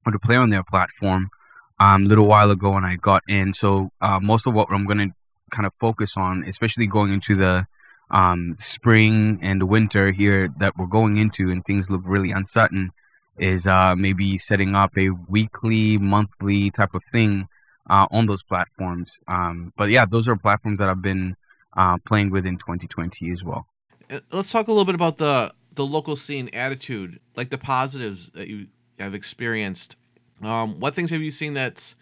or 0.04 0.10
to 0.10 0.18
play 0.18 0.34
on 0.34 0.50
their 0.50 0.64
platform 0.64 1.30
um, 1.78 2.06
a 2.06 2.08
little 2.08 2.26
while 2.26 2.50
ago, 2.50 2.74
and 2.74 2.84
I 2.84 2.96
got 2.96 3.22
in. 3.28 3.54
So 3.54 3.90
uh, 4.00 4.18
most 4.20 4.48
of 4.48 4.54
what 4.54 4.66
I'm 4.72 4.86
going 4.86 4.98
to 4.98 5.14
kind 5.52 5.66
of 5.66 5.72
focus 5.80 6.16
on, 6.16 6.42
especially 6.48 6.88
going 6.88 7.12
into 7.12 7.36
the 7.36 7.66
um, 8.10 8.54
spring 8.54 9.38
and 9.42 9.68
winter 9.68 10.10
here 10.10 10.48
that 10.58 10.76
we're 10.76 10.86
going 10.86 11.18
into, 11.18 11.50
and 11.50 11.64
things 11.64 11.90
look 11.90 12.02
really 12.04 12.32
uncertain, 12.32 12.90
is 13.38 13.66
uh, 13.66 13.94
maybe 13.96 14.38
setting 14.38 14.74
up 14.74 14.96
a 14.98 15.10
weekly, 15.28 15.98
monthly 15.98 16.70
type 16.70 16.94
of 16.94 17.02
thing 17.12 17.48
uh, 17.88 18.06
on 18.10 18.26
those 18.26 18.42
platforms. 18.42 19.20
Um, 19.28 19.72
but 19.76 19.90
yeah, 19.90 20.04
those 20.04 20.28
are 20.28 20.36
platforms 20.36 20.78
that 20.78 20.88
I've 20.88 21.02
been 21.02 21.36
uh, 21.76 21.98
playing 22.06 22.30
with 22.30 22.46
in 22.46 22.56
2020 22.58 23.30
as 23.30 23.44
well. 23.44 23.66
Uh, 24.10 24.20
let's 24.32 24.50
talk 24.50 24.68
a 24.68 24.70
little 24.70 24.84
bit 24.84 24.94
about 24.94 25.18
the 25.18 25.52
the 25.76 25.86
local 25.86 26.16
scene 26.16 26.50
attitude, 26.52 27.20
like 27.36 27.50
the 27.50 27.58
positives 27.58 28.30
that 28.30 28.48
you 28.48 28.66
have 28.98 29.14
experienced. 29.14 29.96
Um, 30.42 30.80
what 30.80 30.94
things 30.94 31.10
have 31.10 31.22
you 31.22 31.30
seen 31.30 31.54
that's 31.54 31.94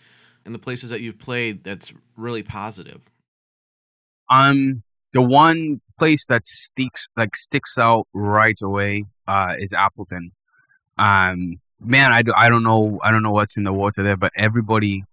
in 0.47 0.53
the 0.53 0.59
places 0.59 0.91
that 0.91 1.01
you've 1.01 1.19
played 1.19 1.65
that's 1.65 1.93
really 2.17 2.43
positive? 2.43 3.03
Um, 4.31 4.83
the 5.13 5.23
one 5.23 5.81
place 5.99 6.27
that 6.27 6.47
sticks 6.47 7.09
like 7.17 7.37
sticks 7.37 7.79
out 7.79 8.07
right 8.13 8.59
away 8.63 9.05
uh, 9.27 9.55
is 9.59 9.75
Appleton. 9.75 10.33
Um, 10.99 11.61
man, 11.81 12.13
I, 12.13 12.23
do, 12.23 12.33
I 12.37 12.49
don't 12.49 12.63
know 12.63 12.99
I 13.03 13.11
don't 13.11 13.23
know 13.23 13.31
what's 13.31 13.57
in 13.57 13.65
the 13.65 13.73
water 13.73 14.03
there, 14.03 14.17
but 14.17 14.33
everybody 14.37 15.05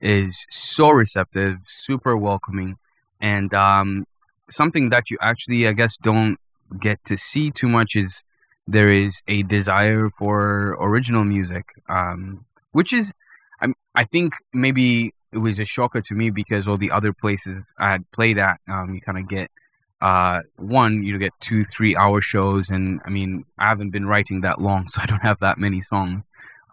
is 0.00 0.46
so 0.50 0.90
receptive, 0.90 1.60
super 1.64 2.16
welcoming, 2.16 2.76
and 3.20 3.52
um, 3.54 4.06
something 4.50 4.90
that 4.90 5.10
you 5.10 5.18
actually 5.20 5.66
I 5.66 5.72
guess 5.72 5.96
don't 5.98 6.38
get 6.80 7.04
to 7.06 7.16
see 7.16 7.50
too 7.50 7.68
much 7.68 7.96
is 7.96 8.24
there 8.66 8.90
is 8.90 9.22
a 9.28 9.42
desire 9.42 10.08
for 10.10 10.76
original 10.80 11.24
music, 11.24 11.66
um, 11.88 12.44
which 12.72 12.92
is 12.92 13.12
I, 13.60 13.68
I 13.94 14.04
think 14.04 14.34
maybe 14.52 15.14
it 15.34 15.38
was 15.38 15.58
a 15.58 15.64
shocker 15.64 16.00
to 16.00 16.14
me 16.14 16.30
because 16.30 16.68
all 16.68 16.78
the 16.78 16.92
other 16.92 17.12
places 17.12 17.74
I 17.78 17.90
had 17.90 18.10
played 18.12 18.38
at, 18.38 18.60
um, 18.68 18.94
you 18.94 19.00
kind 19.00 19.18
of 19.18 19.28
get 19.28 19.50
uh, 20.00 20.40
one, 20.56 21.02
you 21.02 21.18
get 21.18 21.32
two, 21.40 21.64
three 21.64 21.96
hour 21.96 22.20
shows, 22.20 22.70
and 22.70 23.00
I 23.04 23.10
mean, 23.10 23.44
I 23.58 23.68
haven't 23.68 23.90
been 23.90 24.06
writing 24.06 24.42
that 24.42 24.60
long, 24.60 24.86
so 24.88 25.02
I 25.02 25.06
don't 25.06 25.22
have 25.22 25.40
that 25.40 25.58
many 25.58 25.80
songs. 25.80 26.24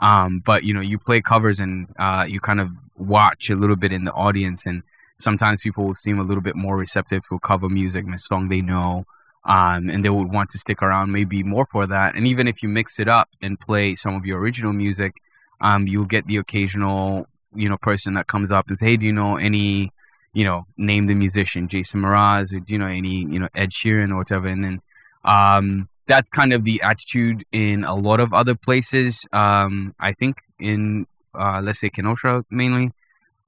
Um, 0.01 0.41
but 0.45 0.63
you 0.63 0.73
know, 0.73 0.81
you 0.81 0.97
play 0.97 1.21
covers 1.21 1.59
and 1.59 1.87
uh, 1.99 2.25
you 2.27 2.39
kind 2.39 2.59
of 2.59 2.69
watch 2.97 3.49
a 3.49 3.55
little 3.55 3.75
bit 3.75 3.91
in 3.91 4.05
the 4.05 4.13
audience, 4.13 4.65
and 4.65 4.83
sometimes 5.19 5.63
people 5.63 5.85
will 5.85 5.95
seem 5.95 6.19
a 6.19 6.23
little 6.23 6.43
bit 6.43 6.55
more 6.55 6.77
receptive 6.77 7.23
to 7.29 7.39
cover 7.39 7.69
music 7.69 8.05
and 8.05 8.15
a 8.15 8.19
song 8.19 8.49
they 8.49 8.61
know, 8.61 9.05
um, 9.45 9.89
and 9.89 10.05
they 10.05 10.09
would 10.09 10.31
want 10.31 10.49
to 10.51 10.59
stick 10.59 10.81
around 10.81 11.11
maybe 11.11 11.41
more 11.41 11.65
for 11.65 11.87
that. 11.87 12.15
And 12.15 12.27
even 12.27 12.47
if 12.47 12.61
you 12.61 12.69
mix 12.69 12.99
it 12.99 13.07
up 13.07 13.29
and 13.41 13.59
play 13.59 13.95
some 13.95 14.15
of 14.15 14.25
your 14.25 14.39
original 14.39 14.73
music, 14.73 15.15
um, 15.61 15.87
you'll 15.87 16.05
get 16.05 16.27
the 16.27 16.37
occasional 16.37 17.27
you 17.55 17.69
know 17.69 17.77
person 17.77 18.13
that 18.15 18.27
comes 18.27 18.51
up 18.51 18.67
and 18.67 18.77
say, 18.77 18.91
hey, 18.91 18.97
do 18.97 19.05
you 19.05 19.13
know 19.13 19.37
any 19.37 19.91
you 20.33 20.45
know 20.45 20.65
name 20.77 21.07
the 21.07 21.15
musician 21.15 21.67
Jason 21.67 22.01
Mraz 22.01 22.53
or 22.53 22.59
do 22.59 22.73
you 22.73 22.79
know 22.79 22.87
any 22.87 23.25
you 23.29 23.39
know 23.39 23.49
Ed 23.55 23.71
Sheeran 23.71 24.11
or 24.11 24.17
whatever, 24.17 24.47
and 24.47 24.63
then 24.63 24.81
um, 25.25 25.89
that's 26.07 26.29
kind 26.29 26.53
of 26.53 26.63
the 26.63 26.81
attitude 26.81 27.45
in 27.51 27.83
a 27.83 27.95
lot 27.95 28.19
of 28.19 28.33
other 28.33 28.55
places. 28.55 29.27
Um, 29.31 29.95
I 29.99 30.13
think 30.13 30.37
in 30.59 31.07
uh, 31.33 31.61
let's 31.63 31.79
say 31.79 31.89
Kenosha 31.89 32.43
mainly, 32.49 32.91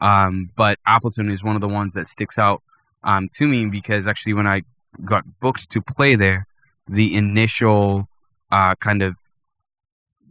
um, 0.01 0.49
but 0.55 0.79
Appleton 0.85 1.29
is 1.29 1.43
one 1.43 1.55
of 1.55 1.61
the 1.61 1.67
ones 1.67 1.93
that 1.93 2.07
sticks 2.07 2.37
out 2.37 2.61
um, 3.03 3.29
to 3.33 3.45
me 3.47 3.65
because 3.65 4.07
actually 4.07 4.33
when 4.33 4.47
I 4.47 4.61
got 5.03 5.23
booked 5.39 5.71
to 5.71 5.81
play 5.81 6.15
there, 6.15 6.47
the 6.87 7.15
initial 7.15 8.07
uh, 8.51 8.75
kind 8.75 9.01
of 9.01 9.17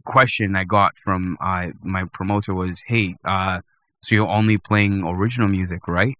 question 0.05 0.55
I 0.55 0.63
got 0.63 0.97
from 0.97 1.37
uh, 1.41 1.67
my 1.81 2.05
promoter 2.13 2.53
was, 2.53 2.83
"Hey, 2.87 3.15
uh, 3.25 3.61
so 4.01 4.15
you're 4.15 4.27
only 4.27 4.57
playing 4.57 5.03
original 5.05 5.47
music, 5.47 5.87
right?" 5.87 6.17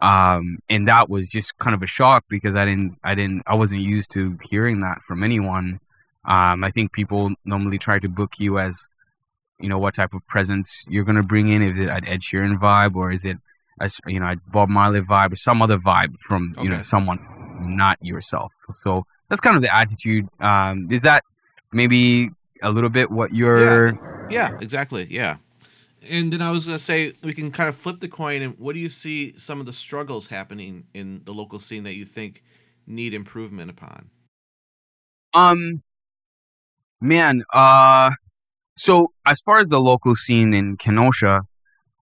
Um, 0.00 0.58
and 0.68 0.86
that 0.86 1.08
was 1.08 1.28
just 1.28 1.58
kind 1.58 1.74
of 1.74 1.82
a 1.82 1.86
shock 1.86 2.24
because 2.28 2.54
I 2.54 2.64
didn't, 2.64 2.98
I 3.02 3.14
didn't, 3.14 3.42
I 3.46 3.56
wasn't 3.56 3.82
used 3.82 4.12
to 4.12 4.36
hearing 4.48 4.80
that 4.82 5.02
from 5.02 5.24
anyone. 5.24 5.80
Um, 6.24 6.62
I 6.62 6.70
think 6.70 6.92
people 6.92 7.32
normally 7.44 7.78
try 7.78 7.98
to 7.98 8.08
book 8.08 8.34
you 8.38 8.58
as, 8.58 8.92
you 9.58 9.68
know, 9.68 9.78
what 9.78 9.94
type 9.94 10.14
of 10.14 10.24
presence 10.28 10.84
you're 10.88 11.04
going 11.04 11.16
to 11.16 11.22
bring 11.22 11.48
in. 11.48 11.62
Is 11.62 11.78
it 11.78 11.88
an 11.88 12.06
Ed 12.06 12.20
Sheeran 12.20 12.58
vibe 12.58 12.94
or 12.94 13.10
is 13.10 13.24
it, 13.24 13.38
a, 13.80 13.90
you 14.06 14.20
know, 14.20 14.26
a 14.26 14.36
Bob 14.52 14.68
Marley 14.68 15.00
vibe 15.00 15.32
or 15.32 15.36
some 15.36 15.62
other 15.62 15.78
vibe 15.78 16.16
from, 16.20 16.52
okay. 16.52 16.62
you 16.62 16.68
know, 16.68 16.80
someone 16.80 17.18
not 17.60 17.98
yourself. 18.00 18.54
So 18.72 19.04
that's 19.28 19.40
kind 19.40 19.56
of 19.56 19.62
the 19.62 19.74
attitude. 19.74 20.28
Um, 20.38 20.88
is 20.92 21.02
that 21.02 21.24
maybe 21.72 22.30
a 22.62 22.70
little 22.70 22.90
bit 22.90 23.10
what 23.10 23.34
you're. 23.34 23.86
Yeah, 23.86 23.92
yeah 24.30 24.58
exactly. 24.60 25.06
Yeah. 25.10 25.36
And 26.10 26.32
then 26.32 26.40
I 26.40 26.50
was 26.50 26.64
going 26.64 26.76
to 26.76 26.82
say 26.82 27.14
we 27.22 27.34
can 27.34 27.50
kind 27.50 27.68
of 27.68 27.74
flip 27.74 28.00
the 28.00 28.08
coin. 28.08 28.42
And 28.42 28.58
what 28.58 28.74
do 28.74 28.78
you 28.78 28.88
see 28.88 29.36
some 29.36 29.60
of 29.60 29.66
the 29.66 29.72
struggles 29.72 30.28
happening 30.28 30.84
in 30.94 31.22
the 31.24 31.32
local 31.32 31.58
scene 31.58 31.82
that 31.84 31.94
you 31.94 32.04
think 32.04 32.42
need 32.86 33.14
improvement 33.14 33.70
upon? 33.70 34.10
Um, 35.34 35.82
man, 37.00 37.42
uh, 37.52 38.12
so 38.76 39.12
as 39.26 39.40
far 39.44 39.58
as 39.58 39.68
the 39.68 39.80
local 39.80 40.14
scene 40.14 40.54
in 40.54 40.76
Kenosha, 40.76 41.42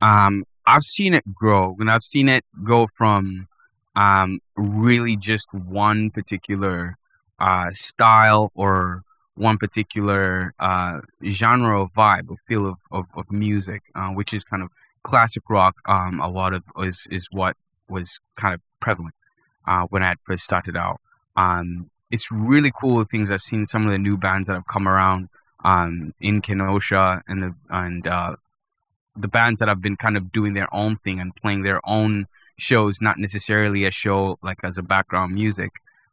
um, 0.00 0.44
I've 0.66 0.82
seen 0.82 1.14
it 1.14 1.24
grow, 1.34 1.76
and 1.78 1.90
I've 1.90 2.02
seen 2.02 2.28
it 2.28 2.44
go 2.64 2.86
from 2.96 3.48
um, 3.94 4.40
really 4.56 5.16
just 5.16 5.48
one 5.52 6.10
particular 6.10 6.96
uh, 7.38 7.70
style 7.70 8.50
or 8.54 9.02
one 9.36 9.58
particular 9.58 10.54
uh, 10.58 11.00
genre 11.28 11.82
of 11.82 11.92
vibe, 11.92 12.30
or 12.30 12.36
feel 12.48 12.66
of, 12.66 12.76
of, 12.90 13.04
of 13.16 13.30
music, 13.30 13.82
uh, 13.94 14.08
which 14.08 14.34
is 14.34 14.44
kind 14.44 14.62
of 14.62 14.70
classic 15.02 15.44
rock. 15.48 15.76
Um, 15.86 16.20
a 16.20 16.28
lot 16.28 16.52
of 16.52 16.62
is 16.78 17.06
is 17.10 17.28
what 17.30 17.56
was 17.88 18.20
kind 18.34 18.54
of 18.54 18.60
prevalent 18.80 19.14
uh, 19.66 19.82
when 19.90 20.02
I 20.02 20.14
first 20.24 20.44
started 20.44 20.76
out. 20.76 21.00
Um, 21.36 21.90
it's 22.10 22.30
really 22.30 22.72
cool 22.80 23.04
things 23.04 23.30
I've 23.30 23.42
seen. 23.42 23.66
Some 23.66 23.86
of 23.86 23.92
the 23.92 23.98
new 23.98 24.16
bands 24.16 24.48
that 24.48 24.54
have 24.54 24.66
come 24.66 24.88
around 24.88 25.28
um, 25.64 26.14
in 26.20 26.40
Kenosha 26.40 27.22
and 27.28 27.42
the 27.42 27.54
and 27.70 28.06
uh, 28.06 28.36
the 29.16 29.28
bands 29.28 29.60
that 29.60 29.68
have 29.68 29.80
been 29.80 29.96
kind 29.96 30.16
of 30.16 30.32
doing 30.32 30.54
their 30.54 30.72
own 30.74 30.96
thing 30.96 31.20
and 31.20 31.34
playing 31.34 31.62
their 31.62 31.80
own 31.84 32.26
shows, 32.58 33.00
not 33.00 33.18
necessarily 33.18 33.84
a 33.84 33.90
show 33.90 34.38
like 34.42 34.58
as 34.62 34.78
a 34.78 34.82
background 34.82 35.34
music. 35.34 35.70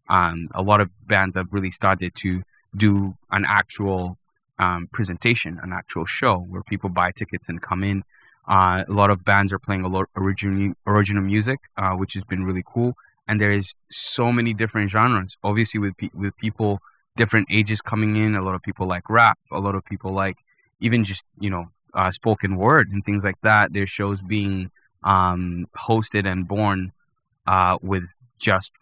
Um, 0.10 0.50
a 0.54 0.62
lot 0.62 0.82
of 0.82 0.90
bands 1.08 1.38
have 1.38 1.48
really 1.52 1.72
started 1.72 2.14
to 2.16 2.44
do 2.76 3.16
an 3.32 3.46
actual 3.48 4.18
um, 4.60 4.88
presentation, 4.92 5.60
an 5.62 5.74
actual 5.74 6.06
show 6.06 6.38
where 6.38 6.64
people 6.64 6.90
buy 6.90 7.12
tickets 7.12 7.50
and 7.50 7.62
come 7.62 7.84
in. 7.84 8.04
Uh, 8.48 8.84
a 8.88 8.92
lot 8.92 9.10
of 9.10 9.24
bands 9.24 9.54
are 9.54 9.60
playing 9.60 9.84
a 9.84 9.88
lot 9.88 10.10
original 10.16 10.74
original 10.86 11.24
music, 11.24 11.60
uh, 11.78 11.92
which 11.92 12.14
has 12.14 12.24
been 12.26 12.44
really 12.44 12.64
cool. 12.66 12.96
And 13.28 13.40
there 13.40 13.52
is 13.52 13.74
so 13.90 14.32
many 14.32 14.54
different 14.54 14.92
genres. 14.92 15.38
Obviously, 15.44 15.80
with 15.80 15.98
pe- 15.98 16.10
with 16.14 16.36
people 16.38 16.82
different 17.16 17.48
ages 17.52 17.82
coming 17.82 18.16
in, 18.18 18.36
a 18.36 18.42
lot 18.42 18.56
of 18.56 18.62
people 18.62 18.86
like 18.86 19.10
rap. 19.10 19.40
A 19.52 19.60
lot 19.60 19.76
of 19.76 19.86
people 19.86 20.14
like 20.14 20.36
even 20.82 21.06
just 21.06 21.26
you 21.40 21.50
know 21.50 21.68
uh, 21.94 22.12
spoken 22.12 22.58
word 22.58 22.90
and 22.92 23.04
things 23.06 23.24
like 23.24 23.40
that. 23.44 23.72
There's 23.72 23.90
shows 23.90 24.22
being 24.22 24.72
um, 25.04 25.68
hosted 25.78 26.30
and 26.30 26.48
born 26.48 26.92
uh, 27.48 27.78
with 27.82 28.18
just 28.40 28.76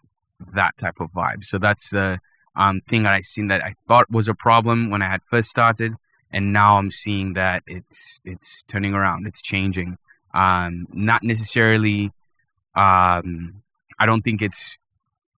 that 0.54 0.76
type 0.76 1.00
of 1.00 1.12
vibe. 1.12 1.44
So 1.44 1.58
that's 1.58 1.94
uh, 1.94 2.16
um, 2.56 2.80
thing 2.88 3.02
that 3.04 3.12
I 3.12 3.20
seen 3.20 3.48
that 3.48 3.62
I 3.62 3.74
thought 3.88 4.10
was 4.10 4.28
a 4.28 4.34
problem 4.34 4.90
when 4.90 5.02
I 5.02 5.08
had 5.08 5.22
first 5.22 5.50
started, 5.50 5.94
and 6.30 6.52
now 6.52 6.78
I'm 6.78 6.90
seeing 6.90 7.34
that 7.34 7.62
it's 7.66 8.20
it's 8.24 8.62
turning 8.64 8.94
around, 8.94 9.26
it's 9.26 9.42
changing. 9.42 9.98
Um, 10.34 10.86
not 10.92 11.22
necessarily. 11.22 12.12
Um, 12.74 13.62
I 13.98 14.06
don't 14.06 14.22
think 14.22 14.42
it's 14.42 14.78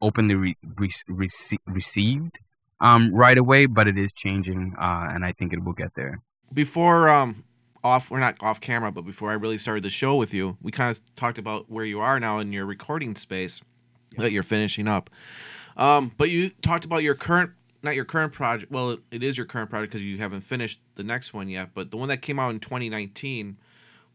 openly 0.01 0.35
re- 0.35 0.57
re- 0.77 1.29
received 1.65 2.41
um, 2.79 3.13
right 3.13 3.37
away, 3.37 3.65
but 3.65 3.87
it 3.87 3.97
is 3.97 4.13
changing, 4.13 4.75
uh, 4.79 5.09
and 5.11 5.25
I 5.25 5.31
think 5.31 5.53
it 5.53 5.63
will 5.63 5.73
get 5.73 5.95
there. 5.95 6.21
Before 6.53 7.09
um, 7.09 7.45
off, 7.83 8.11
we're 8.11 8.19
not 8.19 8.35
off 8.41 8.61
camera, 8.61 8.91
but 8.91 9.05
before 9.05 9.31
I 9.31 9.33
really 9.33 9.57
started 9.57 9.83
the 9.83 9.89
show 9.89 10.15
with 10.15 10.33
you, 10.33 10.57
we 10.61 10.71
kind 10.71 10.95
of 10.95 11.15
talked 11.15 11.37
about 11.37 11.71
where 11.71 11.85
you 11.85 11.99
are 12.01 12.19
now 12.19 12.39
in 12.39 12.51
your 12.51 12.65
recording 12.65 13.15
space 13.15 13.61
that 14.17 14.31
you're 14.31 14.43
finishing 14.43 14.87
up. 14.87 15.09
Um, 15.77 16.11
but 16.17 16.29
you 16.29 16.49
talked 16.61 16.85
about 16.85 17.03
your 17.03 17.15
current, 17.15 17.51
not 17.81 17.95
your 17.95 18.05
current 18.05 18.33
project. 18.33 18.71
Well, 18.71 18.97
it 19.11 19.23
is 19.23 19.37
your 19.37 19.45
current 19.45 19.69
project 19.69 19.91
because 19.91 20.05
you 20.05 20.17
haven't 20.17 20.41
finished 20.41 20.79
the 20.95 21.03
next 21.03 21.33
one 21.33 21.49
yet. 21.49 21.69
But 21.73 21.91
the 21.91 21.97
one 21.97 22.09
that 22.09 22.21
came 22.21 22.39
out 22.39 22.51
in 22.51 22.59
2019. 22.59 23.57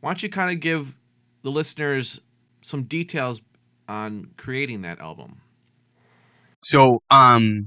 Why 0.00 0.10
don't 0.10 0.22
you 0.22 0.28
kind 0.28 0.52
of 0.52 0.60
give 0.60 0.96
the 1.42 1.50
listeners 1.50 2.20
some 2.62 2.84
details 2.84 3.40
on 3.88 4.32
creating 4.36 4.82
that 4.82 5.00
album? 5.00 5.40
So, 6.62 7.02
um, 7.10 7.62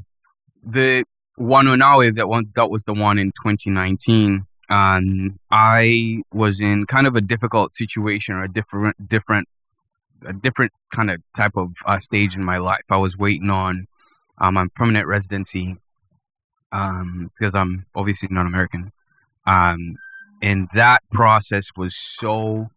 the 0.64 1.04
Wanonawe 1.40 2.16
that 2.16 2.30
one 2.30 2.46
that 2.56 2.70
was 2.70 2.84
the 2.86 2.94
one 2.94 3.18
in 3.18 3.28
2019. 3.32 4.46
Um, 4.70 5.38
I 5.50 6.22
was 6.32 6.62
in 6.62 6.86
kind 6.86 7.08
of 7.08 7.16
a 7.16 7.22
difficult 7.22 7.74
situation 7.74 8.36
or 8.36 8.44
a 8.44 8.52
different 8.52 9.10
different 9.10 9.48
a 10.26 10.34
different 10.34 10.72
kind 10.94 11.10
of 11.10 11.22
type 11.36 11.56
of 11.56 11.72
uh, 11.86 12.00
stage 12.00 12.36
in 12.36 12.44
my 12.44 12.58
life. 12.58 12.82
I 12.92 12.98
was 12.98 13.18
waiting 13.18 13.50
on 13.50 13.88
um, 14.40 14.56
my 14.56 14.68
permanent 14.76 15.08
residency 15.08 15.78
um, 16.72 17.32
because 17.38 17.56
I'm 17.56 17.86
obviously 17.96 18.30
not 18.32 18.46
American. 18.46 18.92
Um, 19.46 19.96
and 20.42 20.68
that 20.74 21.02
process 21.12 21.66
was 21.76 21.96
so 21.96 22.70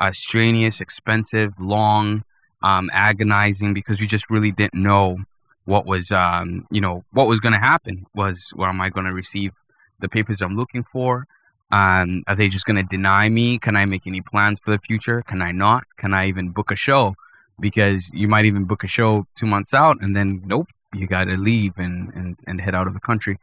uh, 0.00 0.12
strenuous, 0.12 0.80
expensive, 0.80 1.52
long, 1.58 2.22
um, 2.62 2.90
agonizing 2.92 3.74
because 3.74 4.00
you 4.00 4.06
just 4.06 4.30
really 4.30 4.52
didn't 4.52 4.80
know 4.80 5.18
what 5.64 5.86
was, 5.86 6.10
um, 6.10 6.66
you 6.70 6.80
know, 6.80 7.04
what 7.12 7.28
was 7.28 7.40
going 7.40 7.52
to 7.52 7.58
happen. 7.58 8.06
Was, 8.14 8.52
well, 8.56 8.70
am 8.70 8.80
I 8.80 8.88
going 8.88 9.06
to 9.06 9.12
receive 9.12 9.52
the 9.98 10.08
papers 10.08 10.40
I'm 10.42 10.56
looking 10.56 10.84
for? 10.84 11.26
Um, 11.72 12.24
are 12.26 12.34
they 12.34 12.48
just 12.48 12.66
going 12.66 12.76
to 12.76 12.82
deny 12.82 13.28
me? 13.28 13.58
Can 13.58 13.76
I 13.76 13.84
make 13.84 14.06
any 14.06 14.22
plans 14.22 14.60
for 14.64 14.72
the 14.72 14.78
future? 14.78 15.22
Can 15.22 15.40
I 15.40 15.52
not? 15.52 15.84
Can 15.98 16.12
I 16.12 16.26
even 16.26 16.50
book 16.50 16.70
a 16.70 16.76
show? 16.76 17.14
Because 17.60 18.10
you 18.14 18.26
might 18.26 18.44
even 18.46 18.64
book 18.64 18.84
a 18.84 18.88
show 18.88 19.26
two 19.38 19.46
months 19.46 19.74
out 19.74 19.98
and 20.00 20.16
then 20.16 20.42
nope, 20.44 20.68
you 20.94 21.06
got 21.06 21.24
to 21.24 21.36
leave 21.36 21.74
and, 21.76 22.12
and, 22.14 22.38
and 22.46 22.60
head 22.60 22.74
out 22.74 22.86
of 22.86 22.94
the 22.94 23.00
country. 23.00 23.38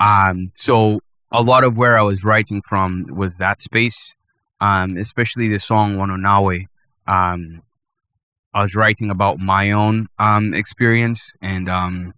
Um, 0.00 0.50
so 0.54 1.00
a 1.30 1.42
lot 1.42 1.64
of 1.64 1.76
where 1.76 1.98
I 1.98 2.02
was 2.02 2.24
writing 2.24 2.62
from 2.68 3.06
was 3.14 3.36
that 3.38 3.60
space, 3.60 4.14
um, 4.60 4.96
especially 4.96 5.48
the 5.48 5.58
song 5.58 5.96
Wanonawe. 5.96 6.66
Um, 7.06 7.62
I 8.54 8.62
was 8.62 8.74
writing 8.74 9.10
about 9.10 9.38
my 9.38 9.70
own 9.70 10.08
um, 10.18 10.54
experience 10.54 11.32
and 11.42 11.68
um, 11.68 12.14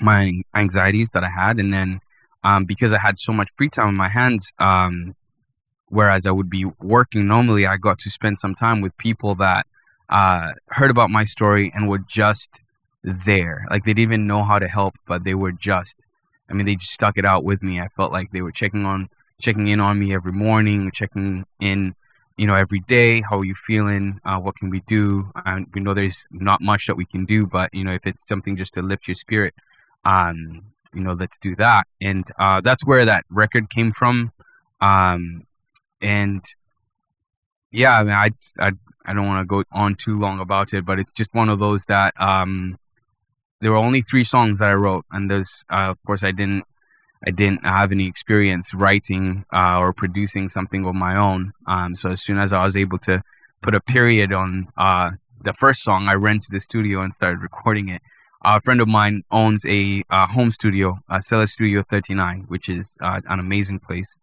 my 0.00 0.32
anxieties 0.54 1.10
that 1.12 1.22
I 1.22 1.28
had, 1.28 1.58
and 1.58 1.72
then 1.72 2.00
um, 2.46 2.64
because 2.64 2.92
I 2.92 2.98
had 2.98 3.18
so 3.18 3.32
much 3.32 3.48
free 3.56 3.68
time 3.68 3.88
on 3.88 3.96
my 3.96 4.08
hands, 4.08 4.54
um, 4.60 5.16
whereas 5.88 6.26
I 6.26 6.30
would 6.30 6.48
be 6.48 6.64
working 6.80 7.26
normally, 7.26 7.66
I 7.66 7.76
got 7.76 7.98
to 8.00 8.10
spend 8.10 8.38
some 8.38 8.54
time 8.54 8.80
with 8.80 8.96
people 8.98 9.34
that 9.36 9.66
uh, 10.08 10.52
heard 10.68 10.92
about 10.92 11.10
my 11.10 11.24
story 11.24 11.72
and 11.74 11.88
were 11.88 11.98
just 12.08 12.64
there. 13.02 13.66
Like 13.68 13.84
they 13.84 13.94
didn't 13.94 14.10
even 14.10 14.26
know 14.28 14.44
how 14.44 14.60
to 14.60 14.68
help, 14.68 14.94
but 15.08 15.24
they 15.24 15.34
were 15.34 15.52
just. 15.52 16.06
I 16.48 16.52
mean, 16.52 16.66
they 16.66 16.76
just 16.76 16.92
stuck 16.92 17.18
it 17.18 17.24
out 17.24 17.42
with 17.42 17.60
me. 17.64 17.80
I 17.80 17.88
felt 17.88 18.12
like 18.12 18.30
they 18.30 18.42
were 18.42 18.52
checking 18.52 18.84
on, 18.86 19.08
checking 19.40 19.66
in 19.66 19.80
on 19.80 19.98
me 19.98 20.14
every 20.14 20.30
morning, 20.30 20.92
checking 20.92 21.44
in, 21.60 21.96
you 22.36 22.46
know, 22.46 22.54
every 22.54 22.78
day. 22.86 23.22
How 23.28 23.40
are 23.40 23.44
you 23.44 23.56
feeling? 23.66 24.20
Uh, 24.24 24.38
what 24.38 24.54
can 24.54 24.70
we 24.70 24.82
do? 24.86 25.32
And 25.44 25.66
we 25.74 25.80
know 25.80 25.94
there's 25.94 26.28
not 26.30 26.60
much 26.60 26.86
that 26.86 26.96
we 26.96 27.06
can 27.06 27.24
do, 27.24 27.48
but 27.48 27.74
you 27.74 27.82
know, 27.82 27.92
if 27.92 28.06
it's 28.06 28.28
something 28.28 28.56
just 28.56 28.74
to 28.74 28.82
lift 28.82 29.08
your 29.08 29.16
spirit, 29.16 29.54
um, 30.06 30.62
you 30.94 31.02
know, 31.02 31.12
let's 31.12 31.38
do 31.38 31.56
that. 31.56 31.86
And 32.00 32.24
uh, 32.38 32.60
that's 32.62 32.86
where 32.86 33.04
that 33.04 33.24
record 33.30 33.68
came 33.68 33.92
from. 33.92 34.32
Um, 34.80 35.46
and 36.00 36.44
yeah, 37.72 37.98
I 37.98 38.04
mean, 38.04 38.12
I 38.12 38.30
I, 38.60 38.70
I 39.04 39.12
don't 39.12 39.26
want 39.26 39.40
to 39.40 39.46
go 39.46 39.64
on 39.72 39.96
too 39.96 40.18
long 40.18 40.40
about 40.40 40.72
it, 40.72 40.86
but 40.86 40.98
it's 40.98 41.12
just 41.12 41.34
one 41.34 41.48
of 41.48 41.58
those 41.58 41.84
that 41.88 42.14
um, 42.18 42.78
there 43.60 43.72
were 43.72 43.78
only 43.78 44.00
three 44.00 44.24
songs 44.24 44.60
that 44.60 44.70
I 44.70 44.74
wrote, 44.74 45.04
and 45.10 45.30
those, 45.30 45.64
uh, 45.70 45.90
of 45.90 45.98
course, 46.06 46.24
I 46.24 46.30
didn't 46.30 46.64
I 47.26 47.30
didn't 47.30 47.64
have 47.66 47.92
any 47.92 48.06
experience 48.06 48.74
writing 48.74 49.44
uh, 49.52 49.78
or 49.80 49.92
producing 49.92 50.48
something 50.48 50.86
of 50.86 50.94
my 50.94 51.18
own. 51.18 51.52
Um, 51.66 51.96
so 51.96 52.12
as 52.12 52.22
soon 52.22 52.38
as 52.38 52.52
I 52.52 52.64
was 52.64 52.76
able 52.76 52.98
to 53.00 53.22
put 53.62 53.74
a 53.74 53.80
period 53.80 54.32
on 54.32 54.68
uh, 54.76 55.12
the 55.42 55.54
first 55.54 55.82
song, 55.82 56.08
I 56.08 56.14
ran 56.14 56.38
to 56.38 56.48
the 56.50 56.60
studio 56.60 57.00
and 57.00 57.12
started 57.14 57.42
recording 57.42 57.88
it 57.88 58.02
a 58.44 58.60
friend 58.60 58.80
of 58.80 58.88
mine 58.88 59.22
owns 59.30 59.64
a 59.66 60.02
uh, 60.10 60.26
home 60.26 60.50
studio, 60.50 60.98
uh, 61.08 61.20
Cellar 61.20 61.46
Studio 61.46 61.82
39, 61.82 62.44
which 62.48 62.68
is 62.68 62.96
uh, 63.00 63.20
an 63.28 63.40
amazing 63.40 63.80
place. 63.80 64.20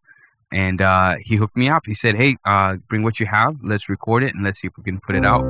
And 0.51 0.81
uh, 0.81 1.15
he 1.19 1.35
hooked 1.35 1.57
me 1.57 1.67
up. 1.69 1.83
He 1.85 1.95
said, 1.95 2.15
"Hey, 2.15 2.37
uh, 2.45 2.75
bring 2.87 3.03
what 3.03 3.19
you 3.19 3.25
have. 3.25 3.55
Let's 3.63 3.89
record 3.89 4.23
it 4.23 4.35
and 4.35 4.43
let's 4.43 4.59
see 4.59 4.67
if 4.67 4.73
we 4.77 4.83
can 4.83 4.99
put 4.99 5.15
it 5.15 5.25
out." 5.25 5.43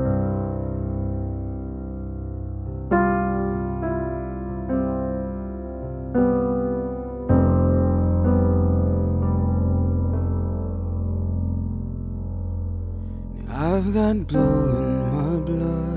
I've 13.55 13.93
got 13.93 14.27
blue 14.27 14.69
in 14.69 15.11
my 15.11 15.45
blood. 15.45 15.92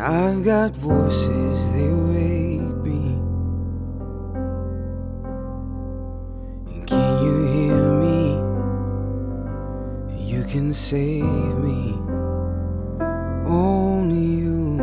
I've 0.00 0.44
got 0.44 0.76
voices, 0.76 1.72
they 1.72 1.90
wake 1.90 2.60
me. 2.86 3.18
And 6.70 6.86
can 6.86 7.24
you 7.24 7.46
hear 7.52 7.82
me? 7.98 8.38
You 10.24 10.44
can 10.44 10.72
save 10.72 11.24
me. 11.24 11.98
Only 13.44 14.24
you. 14.38 14.78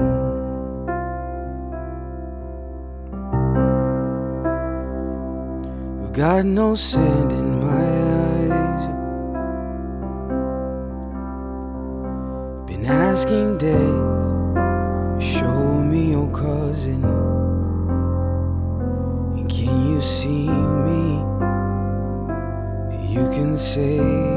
I've 6.03 6.11
got 6.11 6.43
no 6.43 6.75
sand 6.75 7.31
in 7.31 7.59
my 7.61 7.85
eyes. 8.19 8.89
Been 12.67 12.85
asking 12.85 13.59
death 13.59 14.04
can 23.35 23.57
save 23.57 24.34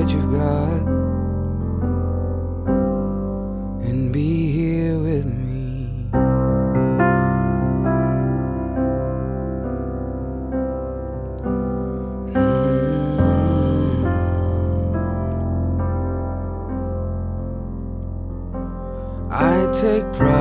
that 0.00 0.10
you've 0.12 0.32
got. 0.32 0.86
And 3.86 4.12
be 4.12 4.50
here 4.50 4.98
with 4.98 5.26
me. 5.26 6.08
Mm. 12.32 12.50
I 19.30 19.70
take 19.72 20.10
pride 20.14 20.39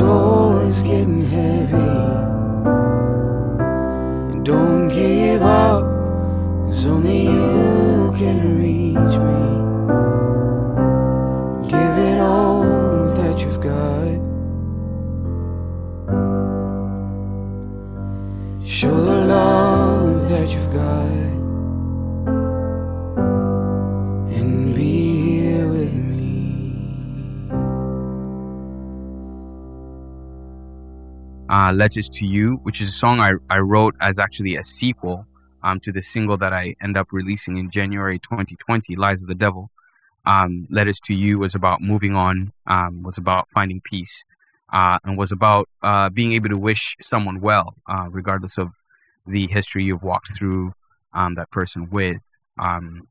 soul 0.00 0.60
is 0.60 0.82
getting 0.82 1.22
heavy 1.26 1.89
uh, 31.70 31.72
Letters 31.72 32.10
to 32.10 32.26
You, 32.26 32.56
which 32.62 32.80
is 32.80 32.88
a 32.88 32.92
song 32.92 33.20
I, 33.20 33.32
I 33.48 33.58
wrote 33.58 33.94
as 34.00 34.18
actually 34.18 34.56
a 34.56 34.64
sequel 34.64 35.26
um, 35.62 35.78
to 35.80 35.92
the 35.92 36.02
single 36.02 36.36
that 36.38 36.52
I 36.52 36.74
end 36.82 36.96
up 36.96 37.08
releasing 37.12 37.58
in 37.58 37.70
January 37.70 38.18
2020, 38.18 38.96
Lies 38.96 39.20
of 39.20 39.28
the 39.28 39.34
Devil. 39.34 39.70
Um, 40.26 40.66
Letters 40.70 41.00
to 41.02 41.14
You 41.14 41.38
was 41.38 41.54
about 41.54 41.80
moving 41.80 42.14
on, 42.14 42.52
um, 42.66 43.02
was 43.02 43.18
about 43.18 43.48
finding 43.50 43.80
peace, 43.80 44.24
uh, 44.72 44.98
and 45.04 45.16
was 45.16 45.32
about 45.32 45.68
uh, 45.82 46.10
being 46.10 46.32
able 46.32 46.48
to 46.48 46.58
wish 46.58 46.96
someone 47.00 47.40
well, 47.40 47.74
uh, 47.88 48.08
regardless 48.10 48.58
of 48.58 48.72
the 49.26 49.46
history 49.46 49.84
you've 49.84 50.02
walked 50.02 50.36
through 50.36 50.72
um, 51.14 51.34
that 51.36 51.50
person 51.50 51.88
with. 51.90 52.22
Um, 52.58 53.06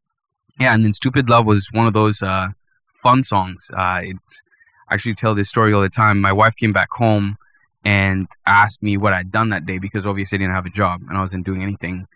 yeah, 0.60 0.74
and 0.74 0.84
then 0.84 0.94
Stupid 0.94 1.30
Love 1.30 1.46
was 1.46 1.70
one 1.72 1.88
of 1.88 1.94
those 1.94 2.22
uh, 2.22 2.50
fun 2.88 3.24
songs. 3.24 3.72
Uh, 3.76 4.02
it's 4.04 4.44
I 4.90 4.96
actually 4.96 5.16
tell 5.16 5.36
this 5.36 5.50
story 5.50 5.74
all 5.74 5.82
the 5.82 5.90
time. 5.90 6.20
My 6.20 6.34
wife 6.34 6.56
came 6.56 6.74
back 6.74 6.90
home 6.92 7.38
and 7.86 8.28
asked 8.46 8.84
me 8.84 8.98
what 8.98 9.14
I'd 9.14 9.32
done 9.32 9.50
that 9.50 9.66
day 9.66 9.80
because 9.80 10.06
obviously 10.06 10.38
I 10.38 10.40
didn't 10.40 10.56
have 10.56 10.66
a 10.66 10.72
job 10.72 11.02
and 11.08 11.18
I 11.18 11.22
wasn't 11.22 11.46
doing 11.46 11.64
anything. 11.64 12.08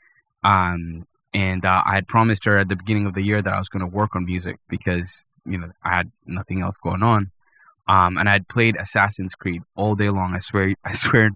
Um, 0.44 1.08
and 1.34 1.66
uh, 1.66 1.82
I 1.86 1.96
had 1.96 2.08
promised 2.08 2.46
her 2.46 2.58
at 2.60 2.68
the 2.68 2.76
beginning 2.76 3.06
of 3.06 3.14
the 3.14 3.22
year 3.22 3.42
that 3.42 3.54
I 3.54 3.60
was 3.60 3.70
going 3.70 3.90
to 3.90 3.96
work 3.96 4.16
on 4.16 4.26
music 4.26 4.58
because 4.70 5.28
you 5.46 5.58
know 5.58 5.72
I 5.84 5.96
had 5.96 6.12
nothing 6.26 6.62
else 6.62 6.78
going 6.78 7.04
on. 7.04 7.32
Um, 7.88 8.18
and 8.18 8.30
I 8.30 8.34
had 8.34 8.48
played 8.48 8.78
Assassin's 8.78 9.36
Creed 9.36 9.62
all 9.76 9.96
day 9.96 10.10
long. 10.10 10.34
I 10.34 10.40
swear, 10.40 10.74
I 10.86 10.94
swear, 10.94 11.32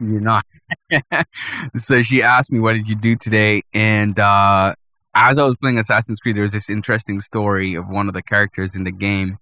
you're 0.00 0.20
not. 0.20 0.44
so 1.76 2.02
she 2.02 2.22
asked 2.22 2.52
me, 2.52 2.60
"What 2.60 2.74
did 2.74 2.88
you 2.88 2.96
do 2.96 3.16
today?" 3.16 3.62
And 3.72 4.18
uh, 4.18 4.74
as 5.14 5.38
I 5.38 5.46
was 5.46 5.58
playing 5.58 5.78
Assassin's 5.78 6.20
Creed, 6.20 6.36
there 6.36 6.42
was 6.42 6.52
this 6.52 6.70
interesting 6.70 7.20
story 7.20 7.74
of 7.74 7.88
one 7.88 8.08
of 8.08 8.14
the 8.14 8.22
characters 8.22 8.74
in 8.74 8.84
the 8.84 8.92
game 8.92 9.38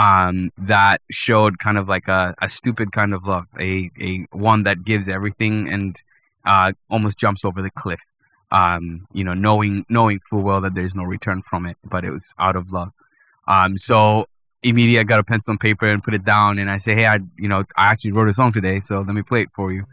um, 0.00 0.50
that 0.56 1.00
showed 1.10 1.58
kind 1.58 1.76
of 1.76 1.86
like 1.86 2.08
a, 2.08 2.34
a 2.40 2.48
stupid 2.48 2.90
kind 2.90 3.12
of 3.12 3.24
love, 3.24 3.44
a, 3.60 3.90
a 4.00 4.26
one 4.32 4.62
that 4.62 4.82
gives 4.82 5.10
everything 5.10 5.68
and 5.68 5.94
uh, 6.46 6.72
almost 6.90 7.18
jumps 7.18 7.44
over 7.44 7.60
the 7.60 7.70
cliff. 7.70 8.00
Um, 8.50 9.06
you 9.12 9.22
know, 9.22 9.34
knowing 9.34 9.84
knowing 9.88 10.18
full 10.28 10.42
well 10.42 10.62
that 10.62 10.74
there's 10.74 10.96
no 10.96 11.04
return 11.04 11.42
from 11.48 11.66
it, 11.66 11.76
but 11.84 12.04
it 12.04 12.10
was 12.10 12.34
out 12.38 12.56
of 12.56 12.72
love. 12.72 12.88
Um, 13.46 13.78
so 13.78 14.24
immediately 14.62 14.98
I 14.98 15.04
got 15.04 15.20
a 15.20 15.24
pencil 15.24 15.52
and 15.52 15.60
paper 15.60 15.86
and 15.86 16.02
put 16.02 16.14
it 16.14 16.24
down, 16.24 16.58
and 16.58 16.68
I 16.70 16.78
say, 16.78 16.94
hey, 16.94 17.06
I 17.06 17.18
you 17.38 17.48
know 17.48 17.62
I 17.76 17.92
actually 17.92 18.12
wrote 18.12 18.28
a 18.28 18.32
song 18.32 18.52
today, 18.52 18.78
so 18.80 19.00
let 19.00 19.14
me 19.14 19.22
play 19.22 19.42
it 19.42 19.50
for 19.54 19.70
you. 19.70 19.84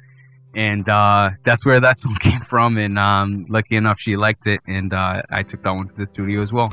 And 0.55 0.87
uh, 0.89 1.31
that's 1.43 1.67
where 1.67 1.81
that 1.81 1.93
song 1.97 2.15
came 2.15 2.39
from, 2.39 2.77
and 2.77 2.97
um, 2.97 3.45
lucky 3.49 3.75
enough 3.75 3.99
she 3.99 4.15
liked 4.15 4.47
it, 4.47 4.61
and 4.65 4.91
uh, 4.93 5.21
I 5.29 5.43
took 5.43 5.61
that 5.63 5.71
one 5.71 5.87
to 5.89 5.95
the 5.95 6.07
studio 6.07 6.41
as 6.41 6.53
well. 6.53 6.71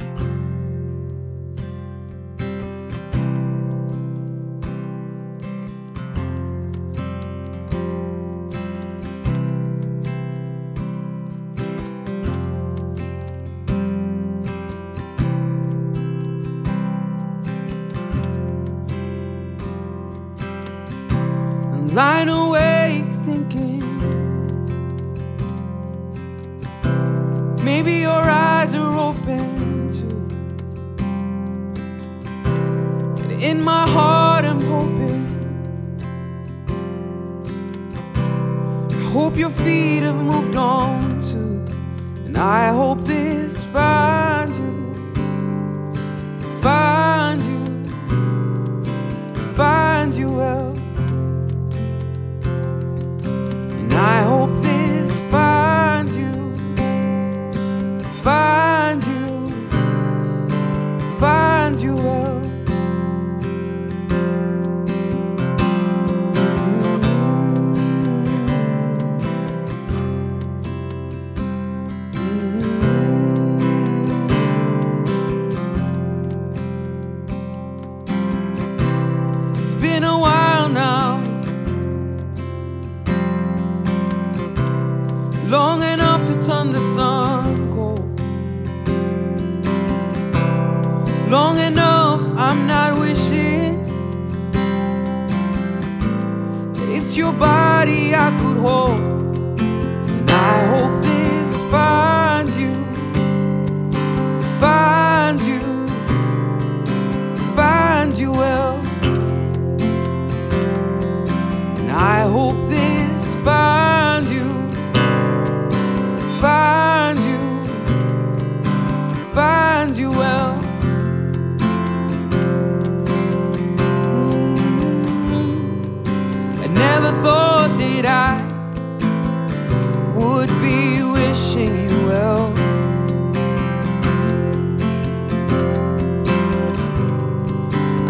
would 130.34 130.50
be 130.60 131.02
wishing 131.16 131.72
you 131.84 131.96
well. 132.08 132.46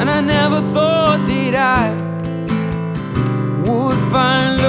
And 0.00 0.08
I 0.08 0.20
never 0.20 0.60
thought 0.74 1.20
that 1.28 1.54
I 1.54 1.86
would 3.68 4.00
find. 4.10 4.63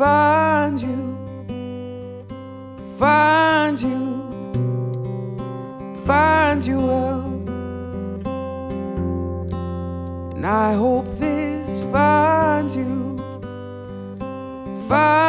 Finds 0.00 0.82
you, 0.82 1.14
find 2.96 3.78
you, 3.82 4.22
finds 6.06 6.66
you 6.66 6.80
well. 6.80 7.26
And 10.34 10.46
I 10.46 10.72
hope 10.72 11.04
this 11.18 11.82
finds 11.92 12.74
you, 12.74 13.18
finds 14.88 15.19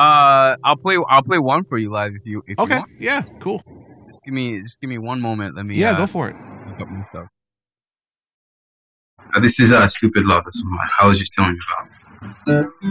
Uh, 0.00 0.56
I'll 0.64 0.76
play. 0.76 0.96
I'll 1.08 1.22
play 1.22 1.38
one 1.38 1.62
for 1.64 1.76
you 1.78 1.90
live 1.90 2.12
if 2.14 2.24
you. 2.26 2.42
If 2.46 2.58
You 2.58 2.64
Okay. 2.64 2.78
want. 2.78 2.90
Yeah. 2.98 3.22
Cool. 3.40 3.60
Just 4.08 4.22
give 4.24 4.32
me. 4.34 4.60
Just 4.62 4.80
give 4.80 4.88
me 4.88 4.98
one 4.98 5.20
moment. 5.20 5.56
Let 5.56 5.66
me. 5.66 5.76
Yeah. 5.76 5.90
uh, 5.92 5.98
Go 5.98 6.06
for 6.06 6.28
it. 6.30 6.36
look 6.68 6.80
up 6.80 6.88
my 6.88 7.04
stuff. 7.10 7.26
Uh, 9.34 9.40
this 9.40 9.60
is 9.60 9.72
uh, 9.72 9.86
"Stupid 9.86 10.24
Love." 10.24 10.44
That's 10.44 10.62
what 10.64 10.88
I 11.00 11.06
was 11.06 11.18
just 11.18 11.34
telling 11.34 11.54
you 11.56 11.60
about. 11.68 12.90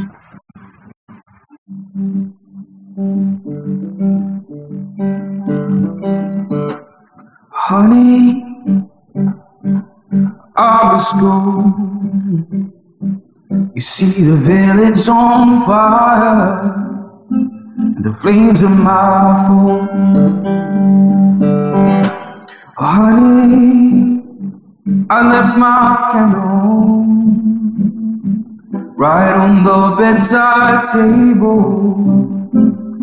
Honey, 7.51 8.43
I 10.55 10.93
was 10.93 11.13
gone. 11.13 12.73
You 13.75 13.81
see 13.81 14.21
the 14.21 14.35
village 14.35 15.07
on 15.09 15.61
fire, 15.61 16.73
and 16.75 16.88
the 18.01 18.13
flames 18.13 18.61
of 18.63 18.71
my 18.71 19.43
phone. 19.45 19.89
Oh, 22.79 22.85
honey, 22.85 24.21
I 25.09 25.33
left 25.33 25.57
my 25.57 26.07
candle 26.09 27.03
right 28.95 29.35
on 29.35 29.65
the 29.65 29.95
bedside 29.97 30.85
table 30.85 31.99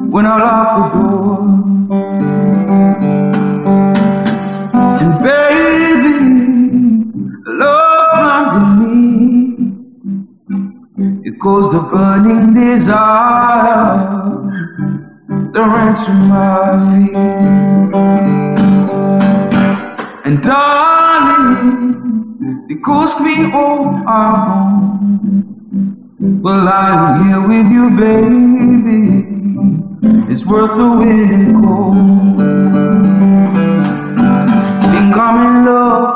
when 0.08 0.24
I 0.24 0.38
locked 0.38 0.94
the 0.94 0.98
door. 0.98 1.38
And 5.02 5.12
baby, 5.22 6.16
love 7.44 8.22
blinded 8.22 8.68
me. 8.80 8.96
It 11.28 11.38
goes 11.38 11.68
the 11.70 11.80
burning 11.82 12.54
desire 12.54 14.15
that 15.56 15.62
runs 15.62 16.04
through 16.04 16.16
my 16.28 16.80
feet. 16.92 17.16
And 20.26 20.42
darling, 20.42 21.96
it 22.68 22.82
cost 22.82 23.20
me 23.20 23.50
all 23.54 24.04
I 24.06 24.32
want. 24.48 25.06
Well, 26.42 26.68
I'm 26.68 27.24
here 27.24 27.40
with 27.48 27.70
you, 27.72 27.88
baby. 27.96 29.00
It's 30.30 30.44
worth 30.44 30.74
the 30.76 30.88
wait 30.98 31.30
and 31.30 31.64
cold. 31.64 31.96
Think 34.92 35.16
I'm 35.16 35.38
in 35.46 35.64
love. 35.64 36.12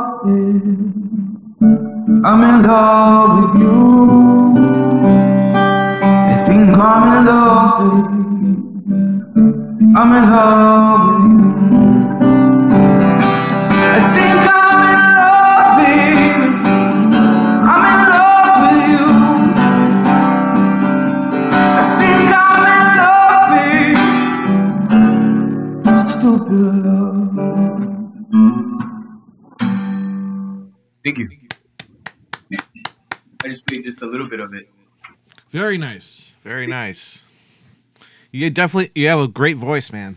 I'm 2.26 2.42
in 2.50 2.56
love 2.66 3.30
with 3.38 3.54
you. 3.62 3.76
I 6.04 6.34
think 6.46 6.68
I'm 6.76 7.04
in 7.16 7.24
love, 7.24 7.72
baby. 7.80 8.19
I'm 9.92 10.12
in 10.14 10.24
love 10.30 11.08
with 11.08 11.24
you. 11.32 11.48
I 13.82 13.98
think 14.14 14.40
I'm 14.54 14.80
in 14.86 14.98
love, 15.18 15.70
baby. 15.78 16.30
I'm 17.70 17.84
in 17.90 17.98
love 18.12 18.56
with 18.62 18.80
you. 18.88 19.04
I 21.60 21.82
think 21.98 22.30
I'm 22.38 22.64
in 22.70 22.84
love, 23.00 23.44
baby. 25.84 26.04
Stupid 26.08 26.62
love. 26.86 27.30
Thank 31.04 31.16
you. 31.18 31.26
I 33.42 33.44
just 33.48 33.66
played 33.66 33.82
just 33.84 34.02
a 34.02 34.06
little 34.06 34.28
bit 34.28 34.38
of 34.40 34.54
it. 34.54 34.68
Very 35.50 35.78
nice. 35.78 36.32
Very 36.44 36.66
nice. 36.68 37.24
You 38.32 38.50
definitely 38.50 38.90
you 38.94 39.08
have 39.08 39.20
a 39.20 39.28
great 39.28 39.56
voice, 39.56 39.92
man. 39.92 40.16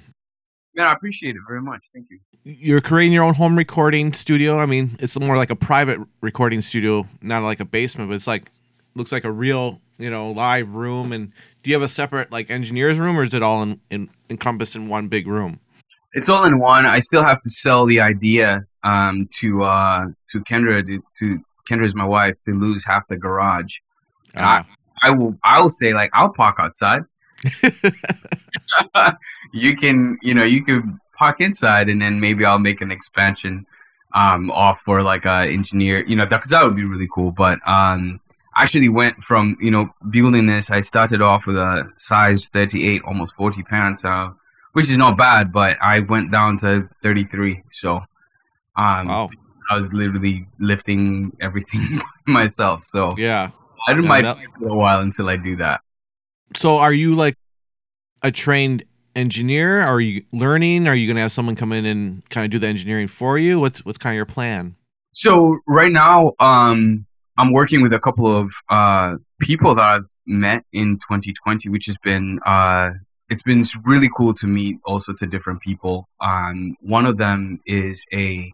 Man, 0.76 0.88
I 0.88 0.94
appreciate 0.94 1.36
it 1.36 1.42
very 1.48 1.62
much. 1.62 1.82
Thank 1.94 2.08
you. 2.10 2.20
You're 2.44 2.82
creating 2.82 3.14
your 3.14 3.24
own 3.24 3.36
home 3.36 3.58
recording 3.58 4.12
studio. 4.14 4.60
I 4.60 4.66
mean, 4.66 4.98
it's 5.00 5.18
more 5.20 5.38
like 5.38 5.50
a 5.50 5.56
private 5.56 6.00
recording 6.22 6.62
studio, 6.62 7.08
not 7.22 7.44
like 7.44 7.60
a 7.60 7.66
basement, 7.66 8.10
but 8.10 8.16
it's 8.16 8.28
like 8.28 8.52
looks 8.96 9.12
like 9.12 9.24
a 9.24 9.32
real, 9.32 9.82
you 9.98 10.10
know, 10.10 10.32
live 10.32 10.74
room. 10.74 11.12
And 11.12 11.32
do 11.62 11.70
you 11.70 11.76
have 11.76 11.84
a 11.84 11.88
separate 11.88 12.32
like 12.32 12.50
engineer's 12.50 13.00
room, 13.00 13.18
or 13.18 13.24
is 13.24 13.34
it 13.34 13.44
all 13.44 13.64
in, 13.64 13.80
in 13.90 14.10
encompassed 14.30 14.76
in 14.76 14.90
one 14.90 15.08
big 15.08 15.28
room? 15.28 15.60
It's 16.14 16.30
all 16.30 16.46
in 16.46 16.60
one. 16.60 16.86
I 16.86 17.00
still 17.00 17.24
have 17.24 17.40
to 17.40 17.50
sell 17.50 17.86
the 17.86 18.00
idea 18.00 18.60
um, 18.84 19.28
to 19.40 19.64
uh, 19.64 20.06
to 20.30 20.40
Kendra. 20.42 20.86
To, 20.86 21.04
to 21.20 21.40
Kendra 21.70 21.86
is 21.86 21.96
my 21.96 22.06
wife 22.06 22.36
to 22.44 22.56
lose 22.56 22.86
half 22.86 23.08
the 23.08 23.18
garage. 23.18 23.80
And 24.36 24.46
I, 24.46 24.66
I 25.02 25.12
will. 25.12 25.38
I 25.44 25.62
will 25.62 25.70
say 25.70 25.94
like 25.94 26.10
I'll 26.14 26.34
park 26.34 26.58
outside. 26.60 27.02
You 29.52 29.76
can, 29.76 30.18
you 30.22 30.34
know, 30.34 30.44
you 30.44 30.64
can 30.64 31.00
park 31.18 31.42
inside, 31.42 31.90
and 31.90 32.02
then 32.02 32.20
maybe 32.20 32.46
I'll 32.46 32.60
make 32.60 32.82
an 32.82 32.92
expansion 32.92 33.66
um, 34.16 34.52
off 34.52 34.80
for 34.80 35.02
like 35.02 35.26
a 35.26 35.46
engineer. 35.48 36.04
You 36.06 36.16
know, 36.16 36.26
because 36.26 36.52
that 36.52 36.64
would 36.64 36.76
be 36.76 36.86
really 36.86 37.08
cool. 37.14 37.32
But 37.32 37.60
um, 37.66 38.20
I 38.56 38.64
actually 38.64 38.90
went 38.90 39.18
from 39.24 39.58
you 39.60 39.72
know 39.72 39.90
building 40.10 40.48
this. 40.48 40.72
I 40.72 40.82
started 40.82 41.22
off 41.22 41.46
with 41.48 41.58
a 41.58 41.92
size 41.96 42.50
38, 42.54 43.02
almost 43.06 43.36
40 43.38 43.64
pounds. 43.64 44.06
Uh, 44.06 44.30
which 44.74 44.90
is 44.90 44.98
not 44.98 45.16
bad, 45.18 45.52
but 45.54 45.78
I 45.84 46.00
went 46.00 46.32
down 46.32 46.58
to 46.60 46.82
33. 47.04 47.62
So 47.70 47.98
um, 48.76 49.08
wow. 49.08 49.30
I 49.70 49.78
was 49.78 49.94
literally 49.94 50.48
lifting 50.60 51.32
everything 51.42 52.00
myself. 52.28 52.80
So 52.84 53.16
Yeah. 53.16 53.52
I 53.88 53.92
Yeah, 53.92 53.98
might 54.02 54.24
that- 54.24 54.40
for 54.58 54.70
a 54.70 54.74
while 54.74 55.02
until 55.02 55.30
I 55.30 55.38
do 55.38 55.56
that. 55.58 55.82
So 56.56 56.78
are 56.78 56.94
you 56.94 57.16
like 57.16 57.36
a 58.22 58.32
trained 58.32 58.84
engineer? 59.16 59.82
Are 59.82 60.00
you 60.00 60.24
learning? 60.32 60.88
Are 60.88 60.96
you 60.96 61.08
going 61.08 61.16
to 61.16 61.22
have 61.22 61.32
someone 61.32 61.56
come 61.56 61.72
in 61.72 61.86
and 61.86 62.28
kind 62.30 62.46
of 62.46 62.52
do 62.52 62.60
the 62.60 62.68
engineering 62.68 63.08
for 63.08 63.38
you? 63.38 63.60
What's 63.60 63.86
what's 63.86 63.98
kind 63.98 64.14
of 64.14 64.18
your 64.18 64.26
plan? 64.26 64.76
So 65.14 65.60
right 65.68 65.92
now, 65.92 66.34
um, 66.40 67.06
I'm 67.38 67.52
working 67.52 67.82
with 67.82 67.94
a 67.94 68.00
couple 68.00 68.36
of 68.36 68.52
uh, 68.70 69.16
people 69.40 69.76
that 69.76 69.90
I've 69.90 70.10
met 70.26 70.66
in 70.74 70.96
2020, 70.96 71.70
which 71.70 71.88
has 71.88 71.98
been 72.04 72.40
uh, 72.46 72.92
it's 73.30 73.44
been 73.44 73.64
really 73.84 74.10
cool 74.16 74.34
to 74.36 74.48
meet 74.48 74.78
all 74.86 75.00
sorts 75.00 75.24
of 75.24 75.32
different 75.32 75.62
people. 75.62 76.08
Um, 76.20 76.76
one 76.82 77.06
of 77.06 77.18
them 77.18 77.60
is 77.66 78.06
a 78.14 78.54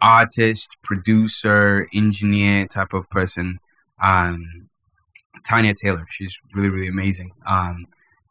artist, 0.00 0.76
producer, 0.82 1.88
engineer 1.92 2.66
type 2.66 2.92
of 2.92 3.08
person. 3.10 3.58
Um, 4.02 4.68
Tanya 5.48 5.74
Taylor, 5.74 6.06
she's 6.10 6.36
really 6.54 6.68
really 6.68 6.88
amazing. 6.88 7.30
Um, 7.46 7.86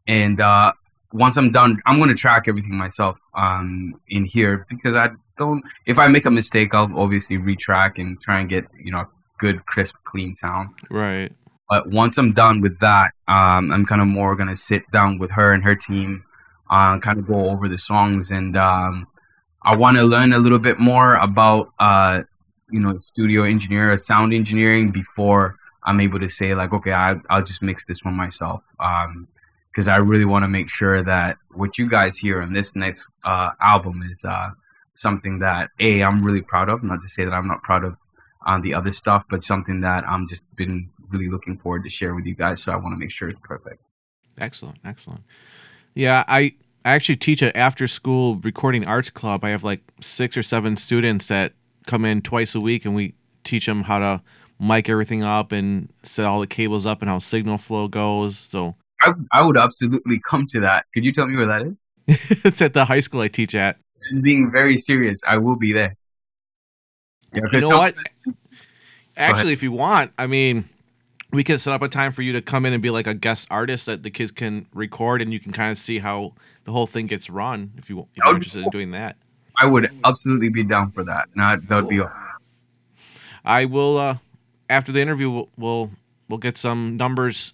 and 0.07 0.39
uh, 0.39 0.71
once 1.13 1.37
I'm 1.37 1.51
done, 1.51 1.77
I'm 1.85 1.97
going 1.97 2.09
to 2.09 2.15
track 2.15 2.43
everything 2.47 2.75
myself 2.75 3.17
um, 3.35 3.93
in 4.09 4.25
here 4.25 4.65
because 4.69 4.95
I 4.95 5.09
don't. 5.37 5.63
If 5.85 5.99
I 5.99 6.07
make 6.07 6.25
a 6.25 6.31
mistake, 6.31 6.73
I'll 6.73 6.97
obviously 6.97 7.37
retrack 7.37 7.93
and 7.97 8.19
try 8.21 8.39
and 8.39 8.49
get 8.49 8.65
you 8.83 8.91
know 8.91 9.05
good, 9.39 9.65
crisp, 9.65 9.95
clean 10.05 10.33
sound. 10.33 10.69
Right. 10.89 11.31
But 11.69 11.89
once 11.89 12.17
I'm 12.17 12.33
done 12.33 12.61
with 12.61 12.79
that, 12.79 13.11
um, 13.27 13.71
I'm 13.71 13.85
kind 13.85 14.01
of 14.01 14.07
more 14.07 14.35
going 14.35 14.49
to 14.49 14.55
sit 14.55 14.89
down 14.93 15.17
with 15.17 15.31
her 15.31 15.51
and 15.51 15.63
her 15.65 15.75
team, 15.75 16.23
uh, 16.71 16.97
kind 16.99 17.19
of 17.19 17.27
go 17.27 17.49
over 17.49 17.67
the 17.67 17.77
songs, 17.77 18.31
and 18.31 18.55
um, 18.55 19.05
I 19.63 19.75
want 19.75 19.97
to 19.97 20.03
learn 20.03 20.31
a 20.31 20.39
little 20.39 20.59
bit 20.59 20.79
more 20.79 21.15
about 21.15 21.67
uh, 21.79 22.23
you 22.71 22.79
know 22.79 22.97
studio 23.01 23.43
engineer 23.43 23.91
or 23.91 23.97
sound 23.97 24.33
engineering 24.33 24.91
before 24.91 25.56
I'm 25.87 26.01
able 26.01 26.19
to 26.19 26.27
say 26.29 26.53
like, 26.53 26.73
okay, 26.73 26.91
I, 26.91 27.15
I'll 27.29 27.43
just 27.43 27.63
mix 27.63 27.85
this 27.85 28.03
one 28.03 28.13
myself. 28.13 28.61
Because 28.77 29.87
I 29.87 29.95
really 29.95 30.25
want 30.25 30.43
to 30.43 30.49
make 30.49 30.69
sure 30.69 31.01
that 31.01 31.37
what 31.51 31.77
you 31.77 31.89
guys 31.89 32.17
hear 32.17 32.41
on 32.41 32.51
this 32.51 32.75
next 32.75 33.09
uh, 33.23 33.51
album 33.61 34.03
is 34.11 34.25
uh, 34.25 34.49
something 34.95 35.39
that 35.39 35.69
a 35.79 36.03
I'm 36.03 36.25
really 36.25 36.41
proud 36.41 36.67
of. 36.67 36.83
Not 36.83 37.01
to 37.01 37.07
say 37.07 37.23
that 37.23 37.31
I'm 37.31 37.47
not 37.47 37.63
proud 37.63 37.85
of 37.85 37.95
um, 38.45 38.61
the 38.61 38.73
other 38.73 38.91
stuff, 38.91 39.23
but 39.29 39.45
something 39.45 39.79
that 39.81 40.03
I'm 40.05 40.27
just 40.27 40.43
been 40.57 40.89
really 41.09 41.29
looking 41.29 41.57
forward 41.57 41.85
to 41.85 41.89
share 41.89 42.13
with 42.13 42.25
you 42.25 42.35
guys. 42.35 42.61
So 42.61 42.73
I 42.73 42.75
want 42.75 42.93
to 42.93 42.99
make 42.99 43.11
sure 43.11 43.29
it's 43.29 43.39
perfect. 43.39 43.81
Excellent, 44.37 44.79
excellent. 44.83 45.21
Yeah, 45.95 46.25
I 46.27 46.53
I 46.83 46.91
actually 46.91 47.15
teach 47.15 47.41
an 47.41 47.55
after 47.55 47.87
school 47.87 48.35
recording 48.35 48.85
arts 48.85 49.09
club. 49.09 49.45
I 49.45 49.51
have 49.51 49.63
like 49.63 49.81
six 50.01 50.35
or 50.35 50.43
seven 50.43 50.75
students 50.75 51.27
that 51.27 51.53
come 51.85 52.03
in 52.03 52.21
twice 52.21 52.55
a 52.55 52.59
week, 52.59 52.83
and 52.83 52.93
we 52.93 53.13
teach 53.45 53.67
them 53.67 53.83
how 53.83 53.99
to 53.99 54.21
mic 54.59 54.89
everything 54.89 55.23
up 55.23 55.51
and 55.51 55.89
set 56.03 56.25
all 56.25 56.39
the 56.39 56.47
cables 56.47 56.85
up 56.85 57.01
and 57.01 57.09
how 57.09 57.19
signal 57.19 57.57
flow 57.57 57.87
goes. 57.87 58.37
So 58.37 58.75
I, 59.01 59.13
I 59.31 59.45
would 59.45 59.57
absolutely 59.57 60.19
come 60.19 60.45
to 60.49 60.61
that. 60.61 60.85
Could 60.93 61.05
you 61.05 61.11
tell 61.11 61.27
me 61.27 61.35
where 61.35 61.47
that 61.47 61.61
is? 61.63 61.83
it's 62.07 62.61
at 62.61 62.73
the 62.73 62.85
high 62.85 63.01
school 63.01 63.21
I 63.21 63.27
teach 63.27 63.53
at. 63.55 63.77
Being 64.21 64.51
very 64.51 64.77
serious, 64.77 65.21
I 65.27 65.37
will 65.37 65.55
be 65.55 65.73
there. 65.73 65.93
Yeah, 67.33 67.41
you 67.51 67.59
know 67.61 67.77
what? 67.77 67.95
Actually, 69.17 69.53
if 69.53 69.61
you 69.61 69.71
want, 69.71 70.13
I 70.17 70.27
mean, 70.27 70.69
we 71.33 71.43
can 71.43 71.57
set 71.59 71.73
up 71.73 71.81
a 71.81 71.89
time 71.89 72.11
for 72.11 72.21
you 72.21 72.31
to 72.33 72.41
come 72.41 72.65
in 72.65 72.73
and 72.73 72.81
be 72.81 72.89
like 72.89 73.07
a 73.07 73.13
guest 73.13 73.47
artist 73.51 73.87
that 73.87 74.03
the 74.03 74.09
kids 74.09 74.31
can 74.31 74.67
record, 74.73 75.21
and 75.21 75.33
you 75.33 75.39
can 75.39 75.51
kind 75.51 75.71
of 75.71 75.77
see 75.77 75.99
how 75.99 76.33
the 76.63 76.71
whole 76.71 76.87
thing 76.87 77.07
gets 77.07 77.29
run. 77.29 77.71
If 77.77 77.89
you 77.89 77.99
if 77.99 78.07
you're 78.23 78.35
interested 78.35 78.63
in 78.63 78.69
doing 78.69 78.91
that, 78.91 79.17
I 79.57 79.65
would 79.65 79.89
absolutely 80.05 80.49
be 80.49 80.63
down 80.63 80.91
for 80.91 81.03
that. 81.03 81.27
Not 81.35 81.67
that 81.67 81.83
would 81.83 81.97
cool. 81.97 82.05
be. 82.05 83.03
I 83.43 83.65
will. 83.65 83.97
uh 83.97 84.17
After 84.69 84.91
the 84.91 85.01
interview, 85.01 85.29
we'll 85.29 85.49
we'll, 85.57 85.91
we'll 86.29 86.39
get 86.39 86.57
some 86.57 86.97
numbers 86.97 87.53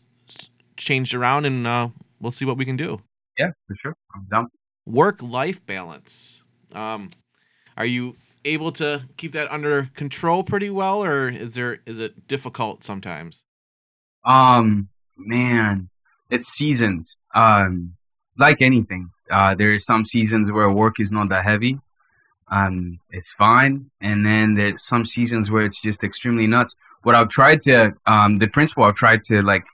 changed 0.77 1.13
around, 1.13 1.45
and 1.45 1.67
uh, 1.67 1.89
we'll 2.19 2.31
see 2.31 2.45
what 2.45 2.57
we 2.57 2.65
can 2.65 2.77
do. 2.77 3.01
Yeah, 3.37 3.51
for 3.67 3.75
sure. 3.81 3.95
I'm 4.15 4.25
down. 4.29 4.47
Work 4.85 5.21
life 5.21 5.65
balance. 5.65 6.43
Um, 6.71 7.11
are 7.77 7.85
you 7.85 8.15
able 8.45 8.71
to 8.73 9.03
keep 9.17 9.31
that 9.33 9.51
under 9.51 9.89
control 9.93 10.43
pretty 10.43 10.69
well, 10.69 11.03
or 11.03 11.29
is 11.29 11.55
there 11.55 11.79
is 11.85 11.99
it 11.99 12.27
difficult 12.27 12.83
sometimes? 12.83 13.43
Um, 14.25 14.89
man, 15.17 15.89
it's 16.29 16.47
seasons. 16.47 17.17
Um, 17.35 17.93
like 18.37 18.61
anything, 18.61 19.09
uh, 19.29 19.55
there 19.55 19.71
is 19.71 19.85
some 19.85 20.05
seasons 20.05 20.51
where 20.51 20.69
work 20.69 20.99
is 20.99 21.11
not 21.11 21.29
that 21.29 21.43
heavy. 21.43 21.79
Um, 22.53 22.99
it's 23.09 23.33
fine, 23.33 23.89
and 23.99 24.23
then 24.23 24.53
there's 24.53 24.83
some 24.87 25.07
seasons 25.07 25.49
where 25.49 25.65
it's 25.65 25.81
just 25.81 26.03
extremely 26.03 26.45
nuts. 26.45 26.75
What 27.01 27.15
I've 27.15 27.29
tried 27.29 27.61
to, 27.61 27.93
um, 28.05 28.37
the 28.37 28.47
principle 28.47 28.83
I've 28.83 28.95
tried 28.95 29.23
to 29.23 29.41
like 29.41 29.65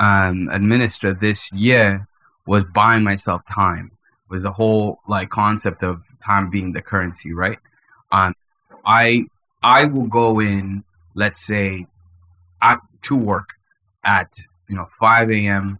um, 0.00 0.48
administer 0.50 1.14
this 1.14 1.52
year 1.52 2.04
was 2.44 2.64
buying 2.74 3.04
myself 3.04 3.42
time. 3.46 3.92
Was 4.28 4.42
the 4.42 4.50
whole 4.50 4.98
like 5.06 5.30
concept 5.30 5.84
of 5.84 6.02
time 6.24 6.50
being 6.50 6.72
the 6.72 6.82
currency, 6.82 7.32
right? 7.32 7.58
Um, 8.10 8.34
I 8.84 9.26
I 9.62 9.84
will 9.84 10.08
go 10.08 10.40
in, 10.40 10.82
let's 11.14 11.46
say, 11.46 11.86
at, 12.60 12.80
to 13.02 13.14
work 13.14 13.50
at 14.04 14.32
you 14.68 14.74
know 14.74 14.88
5 14.98 15.30
a.m. 15.30 15.78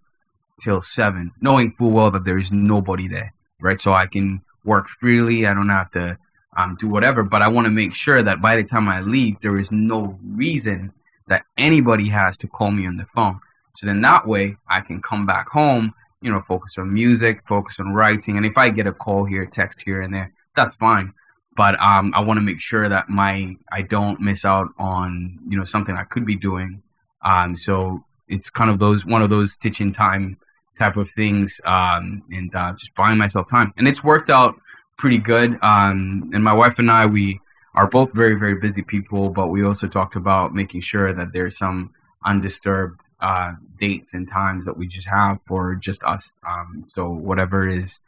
till 0.61 0.80
7, 0.80 1.32
knowing 1.40 1.72
full 1.72 1.90
well 1.90 2.12
that 2.12 2.24
there 2.24 2.38
is 2.38 2.52
nobody 2.52 3.09
there, 3.09 3.35
right? 3.61 3.80
So 3.80 3.92
I 3.92 4.06
can 4.06 4.42
work 4.64 4.87
freely. 4.88 5.44
I 5.44 5.52
don't 5.52 5.68
have 5.70 5.90
to 5.92 6.16
um, 6.57 6.77
do 6.79 6.88
whatever, 6.88 7.23
but 7.23 7.42
I 7.42 7.49
want 7.49 7.66
to 7.66 7.71
make 7.71 7.95
sure 7.95 8.23
that 8.23 8.40
by 8.40 8.57
the 8.57 8.64
time 8.64 8.88
I 8.88 9.01
leave, 9.01 9.40
there 9.40 9.59
is 9.59 9.71
no 9.71 10.19
reason 10.25 10.92
that 11.29 11.45
anybody 11.59 12.09
has 12.09 12.38
to 12.38 12.49
call 12.49 12.71
me 12.71 12.87
on 12.87 12.97
the 12.97 13.07
phone. 13.07 13.40
So 13.77 13.87
then 13.87 14.01
that 14.03 14.27
way 14.27 14.57
I 14.71 14.81
can 14.81 15.03
come 15.03 15.27
back 15.27 15.49
home, 15.49 15.92
you 16.23 16.33
know, 16.33 16.40
focus 16.49 16.79
on 16.79 16.92
music, 16.92 17.42
focus 17.47 17.79
on 17.81 17.92
writing, 17.92 18.37
and 18.37 18.47
if 18.47 18.57
I 18.57 18.71
get 18.71 18.87
a 18.87 18.92
call 18.92 19.25
here, 19.25 19.45
text 19.47 19.83
here 19.85 20.01
and 20.01 20.14
there, 20.14 20.33
that's 20.55 20.77
fine 20.77 21.12
but 21.57 21.81
um, 21.81 22.12
I 22.14 22.21
want 22.21 22.37
to 22.37 22.42
make 22.42 22.61
sure 22.61 22.88
that 22.88 23.09
my 23.09 23.57
I 23.73 23.83
don't 23.83 24.21
miss 24.21 24.45
out 24.45 24.69
on 24.79 25.38
you 25.49 25.59
know 25.59 25.64
something 25.64 25.97
I 25.97 26.05
could 26.05 26.27
be 26.27 26.37
doing. 26.37 26.83
Um, 27.25 27.57
so 27.57 28.05
it's 28.29 28.51
kind 28.51 28.71
of 28.71 28.79
those 28.79 29.05
one 29.07 29.23
of 29.23 29.31
those 29.31 29.55
stitching 29.55 29.92
time 29.92 30.37
type 30.79 30.97
of 30.97 31.09
things, 31.09 31.61
um, 31.64 32.23
and 32.31 32.55
uh, 32.55 32.73
just 32.73 32.95
buying 32.95 33.16
myself 33.16 33.47
time, 33.51 33.73
and 33.79 33.88
it's 33.88 34.05
worked 34.05 34.31
out 34.31 34.55
pretty 34.98 35.18
good. 35.18 35.59
Um, 35.62 36.30
and 36.32 36.42
my 36.42 36.52
wife 36.52 36.78
and 36.78 36.90
I 36.90 37.06
we 37.06 37.40
are 37.74 37.88
both 37.88 38.12
very 38.14 38.38
very 38.38 38.54
busy 38.54 38.82
people, 38.82 39.30
but 39.30 39.48
we 39.48 39.64
also 39.64 39.88
talked 39.88 40.16
about 40.16 40.54
making 40.54 40.80
sure 40.80 41.12
that 41.12 41.32
there's 41.32 41.59
some 41.59 41.92
undisturbed 42.24 43.00
uh, 43.20 43.52
dates 43.80 44.14
and 44.14 44.28
times 44.28 44.66
that 44.66 44.76
we 44.76 44.87
just 44.87 45.09
have 45.09 45.38
for 45.46 45.74
just 45.76 46.02
us. 46.04 46.35
Um, 46.46 46.85
so 46.88 47.11
whatever 47.11 47.68
is 47.68 48.00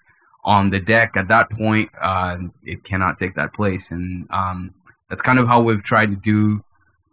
on 0.45 0.71
the 0.71 0.81
deck 0.81 1.17
at 1.17 1.29
that 1.29 1.51
point, 1.51 1.91
uh, 2.01 2.39
it 2.65 2.85
cannot 2.85 3.19
take 3.19 3.35
that 3.35 3.53
place. 3.55 3.91
And 3.93 4.27
um, 4.31 4.75
that's 5.09 5.23
kind 5.23 5.39
of 5.39 5.47
how 5.47 5.61
we've 5.63 5.83
tried 5.83 6.07
to 6.07 6.17
do 6.17 6.63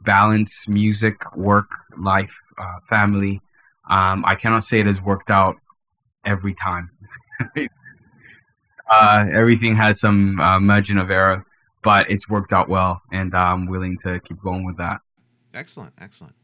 balance 0.01 0.67
music, 0.67 1.35
work, 1.35 1.67
life, 1.97 2.35
uh, 2.57 2.79
family. 2.87 3.41
Um, 3.89 4.25
I 4.25 4.35
cannot 4.35 4.63
say 4.63 4.79
it 4.79 4.85
has 4.85 5.01
worked 5.01 5.31
out 5.31 5.57
every 6.25 6.53
time. 6.53 6.91
uh, 8.89 9.25
everything 9.33 9.75
has 9.75 9.99
some 9.99 10.39
uh, 10.39 10.59
margin 10.59 10.97
of 10.97 11.09
error, 11.09 11.45
but 11.83 12.09
it's 12.09 12.29
worked 12.29 12.53
out 12.53 12.69
well, 12.69 13.01
and 13.11 13.33
I'm 13.35 13.67
willing 13.67 13.97
to 14.01 14.19
keep 14.19 14.41
going 14.41 14.65
with 14.65 14.77
that. 14.77 15.01
Excellent, 15.53 15.93
excellent. 15.99 16.35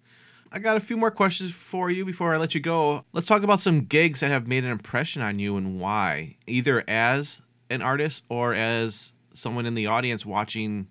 I 0.53 0.59
got 0.59 0.75
a 0.75 0.81
few 0.81 0.97
more 0.97 1.11
questions 1.11 1.53
for 1.53 1.89
you 1.89 2.03
before 2.03 2.33
I 2.33 2.37
let 2.37 2.53
you 2.53 2.59
go. 2.59 3.05
Let's 3.13 3.27
talk 3.27 3.43
about 3.43 3.61
some 3.61 3.81
gigs 3.81 4.19
that 4.19 4.29
have 4.29 4.47
made 4.47 4.65
an 4.65 4.71
impression 4.71 5.21
on 5.21 5.39
you 5.39 5.55
and 5.55 5.79
why, 5.79 6.37
either 6.45 6.83
as 6.89 7.41
an 7.69 7.81
artist 7.81 8.23
or 8.27 8.53
as 8.53 9.13
someone 9.33 9.65
in 9.65 9.75
the 9.75 9.87
audience 9.87 10.25
watching 10.25 10.87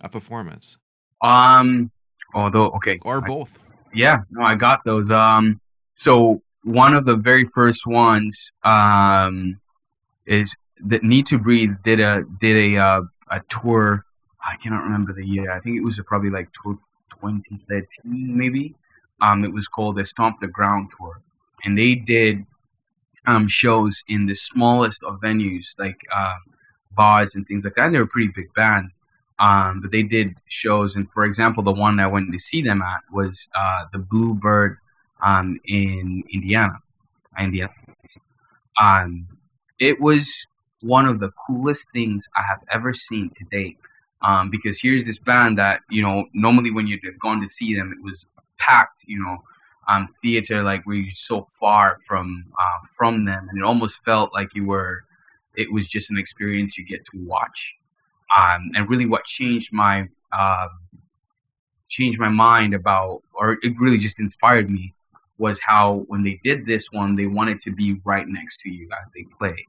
a 0.00 0.08
performance. 0.08 0.78
Um, 1.22 1.90
although 2.34 2.70
okay, 2.76 2.98
or 3.02 3.20
both. 3.20 3.58
I, 3.58 3.90
yeah, 3.94 4.18
no, 4.30 4.44
I 4.44 4.54
got 4.54 4.80
those. 4.86 5.10
Um, 5.10 5.60
so 5.94 6.40
one 6.64 6.94
of 6.94 7.04
the 7.04 7.16
very 7.16 7.44
first 7.54 7.86
ones 7.86 8.52
um 8.64 9.60
is 10.26 10.56
that 10.86 11.02
Need 11.02 11.26
to 11.28 11.38
Breathe 11.38 11.72
did 11.82 12.00
a 12.00 12.24
did 12.40 12.74
a 12.74 12.80
uh, 12.80 13.02
a 13.30 13.40
tour. 13.48 14.04
I 14.44 14.56
cannot 14.56 14.84
remember 14.84 15.12
the 15.12 15.26
year. 15.26 15.52
I 15.52 15.60
think 15.60 15.76
it 15.76 15.84
was 15.84 16.00
probably 16.06 16.30
like 16.30 16.48
2013, 16.62 18.36
maybe. 18.36 18.74
Um, 19.20 19.44
it 19.44 19.52
was 19.52 19.68
called 19.68 19.96
the 19.96 20.04
Stomp 20.04 20.40
the 20.40 20.48
Ground 20.48 20.90
tour, 20.98 21.20
and 21.64 21.78
they 21.78 21.94
did 21.94 22.44
um, 23.26 23.48
shows 23.48 24.04
in 24.08 24.26
the 24.26 24.34
smallest 24.34 25.04
of 25.04 25.20
venues, 25.20 25.78
like 25.78 26.00
uh, 26.12 26.34
bars 26.96 27.36
and 27.36 27.46
things 27.46 27.64
like 27.64 27.74
that. 27.76 27.86
And 27.86 27.94
they 27.94 27.98
were 27.98 28.04
a 28.04 28.08
pretty 28.08 28.32
big 28.34 28.52
band, 28.54 28.90
um, 29.38 29.80
but 29.80 29.92
they 29.92 30.02
did 30.02 30.34
shows. 30.48 30.96
And 30.96 31.08
for 31.10 31.24
example, 31.24 31.62
the 31.62 31.72
one 31.72 32.00
I 32.00 32.06
went 32.08 32.32
to 32.32 32.38
see 32.38 32.62
them 32.62 32.82
at 32.82 33.00
was 33.12 33.48
uh, 33.54 33.84
the 33.92 33.98
Bluebird 33.98 34.78
um, 35.22 35.60
in 35.64 36.24
Indiana, 36.32 36.78
Indiana. 37.38 37.72
Um, 38.80 39.28
it 39.78 40.00
was 40.00 40.46
one 40.82 41.06
of 41.06 41.20
the 41.20 41.30
coolest 41.46 41.90
things 41.92 42.28
I 42.36 42.42
have 42.42 42.62
ever 42.72 42.94
seen 42.94 43.30
to 43.30 43.44
date. 43.50 43.78
Um, 44.22 44.50
because 44.50 44.80
here's 44.80 45.06
this 45.06 45.18
band 45.20 45.58
that 45.58 45.80
you 45.90 46.02
know 46.02 46.26
normally 46.32 46.70
when 46.70 46.86
you'd 46.86 47.04
have 47.04 47.18
gone 47.18 47.40
to 47.40 47.48
see 47.48 47.74
them, 47.74 47.92
it 47.96 48.02
was 48.04 48.30
packed, 48.58 49.04
you 49.08 49.18
know, 49.18 49.42
um, 49.88 50.08
theater 50.22 50.62
like 50.62 50.82
you're 50.86 51.04
so 51.14 51.44
far 51.60 51.98
from 52.06 52.44
uh, 52.58 52.86
from 52.96 53.24
them, 53.24 53.48
and 53.48 53.58
it 53.58 53.64
almost 53.64 54.04
felt 54.04 54.32
like 54.32 54.54
you 54.54 54.66
were. 54.66 55.04
It 55.54 55.70
was 55.72 55.86
just 55.88 56.10
an 56.10 56.18
experience 56.18 56.78
you 56.78 56.84
get 56.86 57.04
to 57.06 57.18
watch, 57.18 57.74
um, 58.36 58.70
and 58.74 58.88
really 58.88 59.06
what 59.06 59.24
changed 59.24 59.72
my 59.72 60.08
uh, 60.32 60.68
changed 61.88 62.18
my 62.18 62.28
mind 62.28 62.74
about, 62.74 63.22
or 63.34 63.58
it 63.62 63.74
really 63.78 63.98
just 63.98 64.18
inspired 64.18 64.70
me, 64.70 64.94
was 65.38 65.60
how 65.60 66.04
when 66.06 66.22
they 66.22 66.40
did 66.42 66.64
this 66.64 66.88
one, 66.92 67.16
they 67.16 67.26
wanted 67.26 67.58
to 67.60 67.72
be 67.72 68.00
right 68.04 68.26
next 68.26 68.60
to 68.62 68.70
you 68.70 68.88
as 69.02 69.12
they 69.12 69.24
play, 69.36 69.66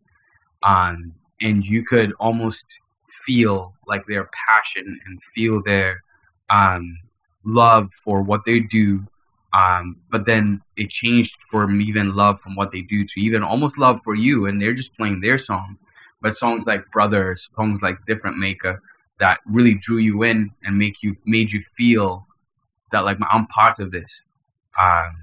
and 0.66 1.66
you 1.66 1.84
could 1.86 2.14
almost 2.20 2.82
feel 3.10 3.74
like 3.88 4.06
their 4.08 4.30
passion 4.48 5.00
and 5.06 5.24
feel 5.24 5.62
their 5.64 6.02
um, 6.50 6.98
love 7.46 7.92
for 7.94 8.22
what 8.22 8.42
they 8.46 8.60
do. 8.60 9.06
Um, 9.54 9.98
but 10.10 10.26
then 10.26 10.62
it 10.78 10.90
changed 10.90 11.36
from 11.52 11.80
even 11.80 12.16
love 12.16 12.42
from 12.42 12.56
what 12.56 12.72
they 12.72 12.82
do 12.82 13.06
to 13.06 13.22
even 13.22 13.44
almost 13.44 13.80
love 13.80 14.02
for 14.04 14.16
you, 14.16 14.48
and 14.48 14.60
they're 14.60 14.74
just 14.74 14.96
playing 14.96 15.22
their 15.22 15.38
songs. 15.38 15.84
But 16.22 16.34
songs 16.34 16.66
like 16.66 16.90
Brothers, 16.92 17.52
songs 17.56 17.84
like 17.84 18.04
Difference 18.08 18.38
Maker, 18.40 18.82
that 19.20 19.40
really 19.46 19.76
drew 19.76 19.98
you 19.98 20.24
in 20.24 20.50
and 20.64 20.78
make 20.78 21.04
you 21.04 21.16
made 21.26 21.54
you 21.54 21.62
feel 21.62 22.26
that 22.92 23.06
like 23.06 23.18
I'm 23.32 23.46
part 23.48 23.80
of 23.80 23.92
this, 23.92 24.26
um, 24.82 25.23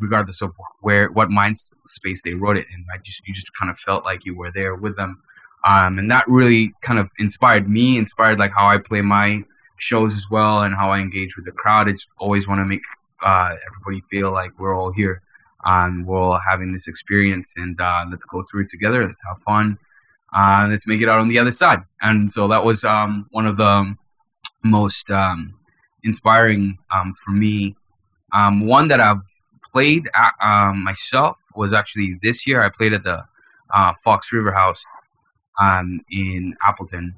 regardless 0.00 0.42
of 0.42 0.52
where 0.80 1.10
what 1.10 1.30
mind 1.30 1.56
space 1.86 2.22
they 2.22 2.34
wrote 2.34 2.56
it 2.56 2.66
in. 2.72 2.84
I 2.92 2.98
just 2.98 3.26
you 3.26 3.34
just 3.34 3.48
kind 3.58 3.70
of 3.70 3.78
felt 3.78 4.04
like 4.04 4.24
you 4.24 4.36
were 4.36 4.50
there 4.52 4.74
with 4.74 4.96
them, 4.96 5.22
um, 5.66 5.98
and 5.98 6.10
that 6.10 6.26
really 6.28 6.72
kind 6.82 6.98
of 6.98 7.08
inspired 7.18 7.68
me, 7.68 7.98
inspired 7.98 8.38
like 8.38 8.52
how 8.52 8.66
I 8.66 8.78
play 8.78 9.00
my 9.00 9.42
shows 9.78 10.14
as 10.14 10.26
well 10.30 10.62
and 10.62 10.74
how 10.74 10.90
I 10.90 11.00
engage 11.00 11.36
with 11.36 11.44
the 11.46 11.52
crowd. 11.52 11.88
I 11.88 11.92
just 11.92 12.10
always 12.18 12.48
want 12.48 12.60
to 12.60 12.64
make 12.64 12.82
uh, 13.24 13.54
everybody 13.66 14.00
feel 14.10 14.32
like 14.32 14.58
we're 14.58 14.76
all 14.76 14.92
here 14.92 15.22
and 15.64 16.06
we're 16.06 16.20
all 16.20 16.40
having 16.48 16.72
this 16.72 16.88
experience 16.88 17.56
and 17.56 17.80
uh, 17.80 18.04
let's 18.10 18.26
go 18.26 18.42
through 18.50 18.62
it 18.62 18.70
together. 18.70 19.06
Let's 19.06 19.24
have 19.28 19.42
fun. 19.42 19.78
Uh, 20.34 20.66
let's 20.68 20.86
make 20.86 21.00
it 21.00 21.08
out 21.08 21.20
on 21.20 21.28
the 21.28 21.38
other 21.38 21.52
side. 21.52 21.80
And 22.02 22.32
so 22.32 22.48
that 22.48 22.64
was 22.64 22.84
um, 22.84 23.26
one 23.30 23.46
of 23.46 23.56
the 23.56 23.94
most 24.64 25.10
um, 25.10 25.54
inspiring 26.04 26.78
um, 26.94 27.14
for 27.24 27.30
me. 27.30 27.76
Um, 28.34 28.66
one 28.66 28.88
that 28.88 29.00
I've 29.00 29.22
played 29.78 30.08
at, 30.12 30.32
um, 30.40 30.82
myself 30.82 31.36
was 31.54 31.72
actually 31.72 32.18
this 32.20 32.48
year. 32.48 32.64
I 32.64 32.70
played 32.76 32.92
at 32.92 33.04
the 33.04 33.22
uh, 33.72 33.92
Fox 34.02 34.32
River 34.32 34.50
House 34.50 34.84
um, 35.62 36.00
in 36.10 36.56
Appleton. 36.66 37.14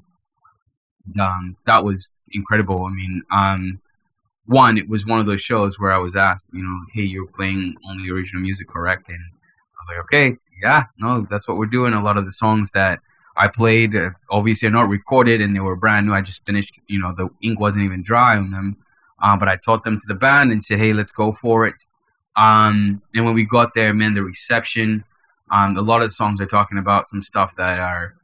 Um, 1.19 1.57
that 1.65 1.83
was 1.83 2.11
incredible. 2.33 2.85
I 2.85 2.93
mean, 2.93 3.23
um, 3.31 3.81
one, 4.45 4.77
it 4.77 4.87
was 4.87 5.07
one 5.07 5.19
of 5.19 5.25
those 5.25 5.41
shows 5.41 5.79
where 5.79 5.91
I 5.91 5.97
was 5.97 6.15
asked, 6.15 6.51
you 6.53 6.61
know, 6.61 6.79
hey, 6.93 7.01
you're 7.01 7.25
playing 7.25 7.75
only 7.89 8.11
original 8.11 8.43
music, 8.43 8.67
correct? 8.67 9.09
And 9.09 9.17
I 9.17 9.77
was 9.81 9.87
like, 9.89 10.03
okay, 10.05 10.37
yeah, 10.61 10.83
no, 10.99 11.25
that's 11.31 11.47
what 11.47 11.57
we're 11.57 11.65
doing. 11.65 11.93
A 11.93 12.03
lot 12.03 12.17
of 12.17 12.25
the 12.25 12.31
songs 12.31 12.71
that 12.73 12.99
I 13.37 13.47
played, 13.47 13.95
uh, 13.95 14.11
obviously, 14.29 14.69
are 14.69 14.71
not 14.71 14.87
recorded 14.87 15.41
and 15.41 15.55
they 15.55 15.61
were 15.61 15.75
brand 15.75 16.05
new. 16.05 16.13
I 16.13 16.21
just 16.21 16.45
finished, 16.45 16.83
you 16.85 16.99
know, 16.99 17.11
the 17.17 17.27
ink 17.41 17.59
wasn't 17.59 17.85
even 17.85 18.03
dry 18.03 18.37
on 18.37 18.51
them. 18.51 18.77
Uh, 19.19 19.35
but 19.35 19.47
I 19.47 19.57
taught 19.65 19.83
them 19.83 19.95
to 19.95 20.13
the 20.13 20.19
band 20.19 20.51
and 20.51 20.63
said, 20.63 20.77
hey, 20.77 20.93
let's 20.93 21.11
go 21.11 21.33
for 21.41 21.65
it. 21.65 21.79
Um, 22.35 23.01
and 23.13 23.25
when 23.25 23.33
we 23.33 23.45
got 23.45 23.73
there, 23.75 23.93
man, 23.93 24.13
the 24.13 24.23
reception, 24.23 25.03
um, 25.51 25.77
a 25.77 25.81
lot 25.81 26.01
of 26.01 26.07
the 26.07 26.11
songs 26.11 26.39
are 26.39 26.45
talking 26.45 26.77
about 26.77 27.07
some 27.07 27.21
stuff 27.21 27.55
that 27.57 27.79
are, 27.79 28.15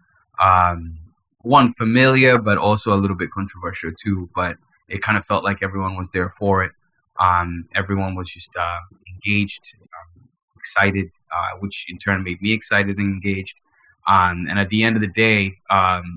um, 0.43 0.97
one, 1.41 1.74
familiar, 1.74 2.38
but 2.38 2.58
also 2.58 2.93
a 2.93 2.99
little 2.99 3.18
bit 3.18 3.32
controversial 3.32 3.91
too. 4.03 4.30
But 4.36 4.58
it 4.88 5.01
kind 5.01 5.18
of 5.18 5.26
felt 5.26 5.43
like 5.43 5.60
everyone 5.62 5.97
was 5.97 6.10
there 6.12 6.30
for 6.30 6.64
it. 6.64 6.72
Um, 7.20 7.68
everyone 7.76 8.16
was 8.16 8.32
just 8.32 8.51
uh, 8.58 8.80
engaged, 9.08 9.64
um, 9.82 10.30
excited, 10.55 11.10
uh, 11.34 11.58
which 11.60 11.86
in 11.89 11.97
turn 11.97 12.24
made 12.24 12.41
me 12.41 12.53
excited 12.53 12.97
and 12.97 13.14
engaged. 13.14 13.58
Um, 14.08 14.47
and 14.49 14.58
at 14.58 14.70
the 14.70 14.84
end 14.84 14.95
of 14.95 15.01
the 15.01 15.08
day, 15.08 15.58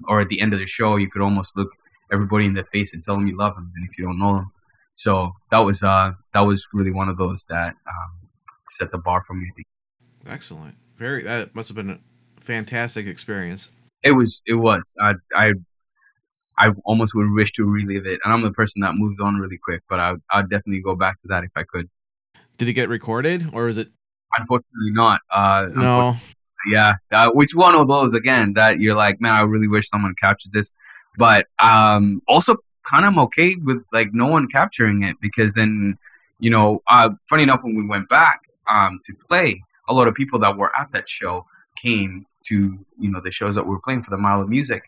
or 0.08 0.20
at 0.20 0.28
the 0.28 0.40
end 0.40 0.52
of 0.52 0.60
the 0.60 0.66
show, 0.66 0.96
you 0.96 1.10
could 1.10 1.22
almost 1.22 1.56
look 1.56 1.70
everybody 2.12 2.44
in 2.44 2.54
the 2.54 2.64
face 2.64 2.94
and 2.94 3.02
tell 3.02 3.16
them 3.16 3.26
you 3.26 3.36
love 3.36 3.54
them, 3.54 3.72
and 3.74 3.88
if 3.88 3.98
you 3.98 4.04
don't 4.04 4.18
know 4.18 4.34
them. 4.34 4.52
So 4.92 5.32
that 5.50 5.60
was 5.60 5.82
uh, 5.84 6.12
that 6.34 6.40
was 6.40 6.66
really 6.72 6.92
one 6.92 7.08
of 7.08 7.16
those 7.16 7.46
that 7.48 7.74
um, 7.86 8.28
set 8.68 8.90
the 8.90 8.98
bar 8.98 9.24
for 9.26 9.34
me. 9.34 9.50
Excellent. 10.28 10.74
Very. 10.98 11.22
That 11.22 11.54
must 11.54 11.68
have 11.68 11.76
been 11.76 11.90
a 11.90 11.98
fantastic 12.40 13.06
experience. 13.06 13.70
It 14.02 14.12
was. 14.12 14.42
It 14.46 14.54
was. 14.54 14.94
I. 15.00 15.12
I. 15.34 15.52
I 16.58 16.72
almost 16.84 17.14
would 17.14 17.30
wish 17.32 17.52
to 17.52 17.64
relive 17.64 18.04
it, 18.04 18.20
and 18.22 18.34
I'm 18.34 18.42
the 18.42 18.52
person 18.52 18.82
that 18.82 18.94
moves 18.94 19.18
on 19.20 19.36
really 19.36 19.58
quick. 19.62 19.82
But 19.88 20.00
I. 20.00 20.14
I'd 20.30 20.50
definitely 20.50 20.82
go 20.82 20.94
back 20.94 21.18
to 21.20 21.28
that 21.28 21.44
if 21.44 21.50
I 21.56 21.62
could. 21.62 21.88
Did 22.58 22.68
it 22.68 22.74
get 22.74 22.88
recorded, 22.88 23.46
or 23.54 23.68
is 23.68 23.78
it? 23.78 23.88
Unfortunately, 24.36 24.90
not. 24.90 25.20
Uh, 25.30 25.66
No. 25.74 26.16
yeah 26.70 26.94
uh, 27.10 27.30
which 27.30 27.52
one 27.54 27.74
of 27.74 27.88
those 27.88 28.12
again 28.12 28.52
that 28.52 28.78
you're 28.80 28.94
like 28.94 29.18
man 29.18 29.32
i 29.32 29.40
really 29.40 29.66
wish 29.66 29.88
someone 29.88 30.14
captured 30.22 30.52
this 30.52 30.74
but 31.16 31.46
um 31.58 32.20
also 32.28 32.54
kind 32.90 33.04
of 33.04 33.16
okay 33.24 33.56
with 33.56 33.82
like 33.92 34.08
no 34.12 34.26
one 34.26 34.48
capturing 34.48 35.02
it 35.02 35.16
because 35.20 35.54
then 35.54 35.96
you 36.38 36.50
know 36.50 36.82
uh 36.88 37.10
funny 37.28 37.42
enough 37.42 37.60
when 37.62 37.76
we 37.76 37.86
went 37.86 38.08
back 38.08 38.40
um 38.68 39.00
to 39.04 39.14
play 39.28 39.62
a 39.88 39.94
lot 39.94 40.08
of 40.08 40.14
people 40.14 40.38
that 40.38 40.56
were 40.56 40.74
at 40.76 40.90
that 40.92 41.08
show 41.08 41.44
came 41.76 42.26
to 42.42 42.78
you 42.98 43.10
know 43.10 43.20
the 43.20 43.32
shows 43.32 43.54
that 43.54 43.64
we 43.64 43.70
were 43.70 43.80
playing 43.80 44.02
for 44.02 44.10
the 44.10 44.18
mile 44.18 44.40
of 44.40 44.48
music 44.48 44.82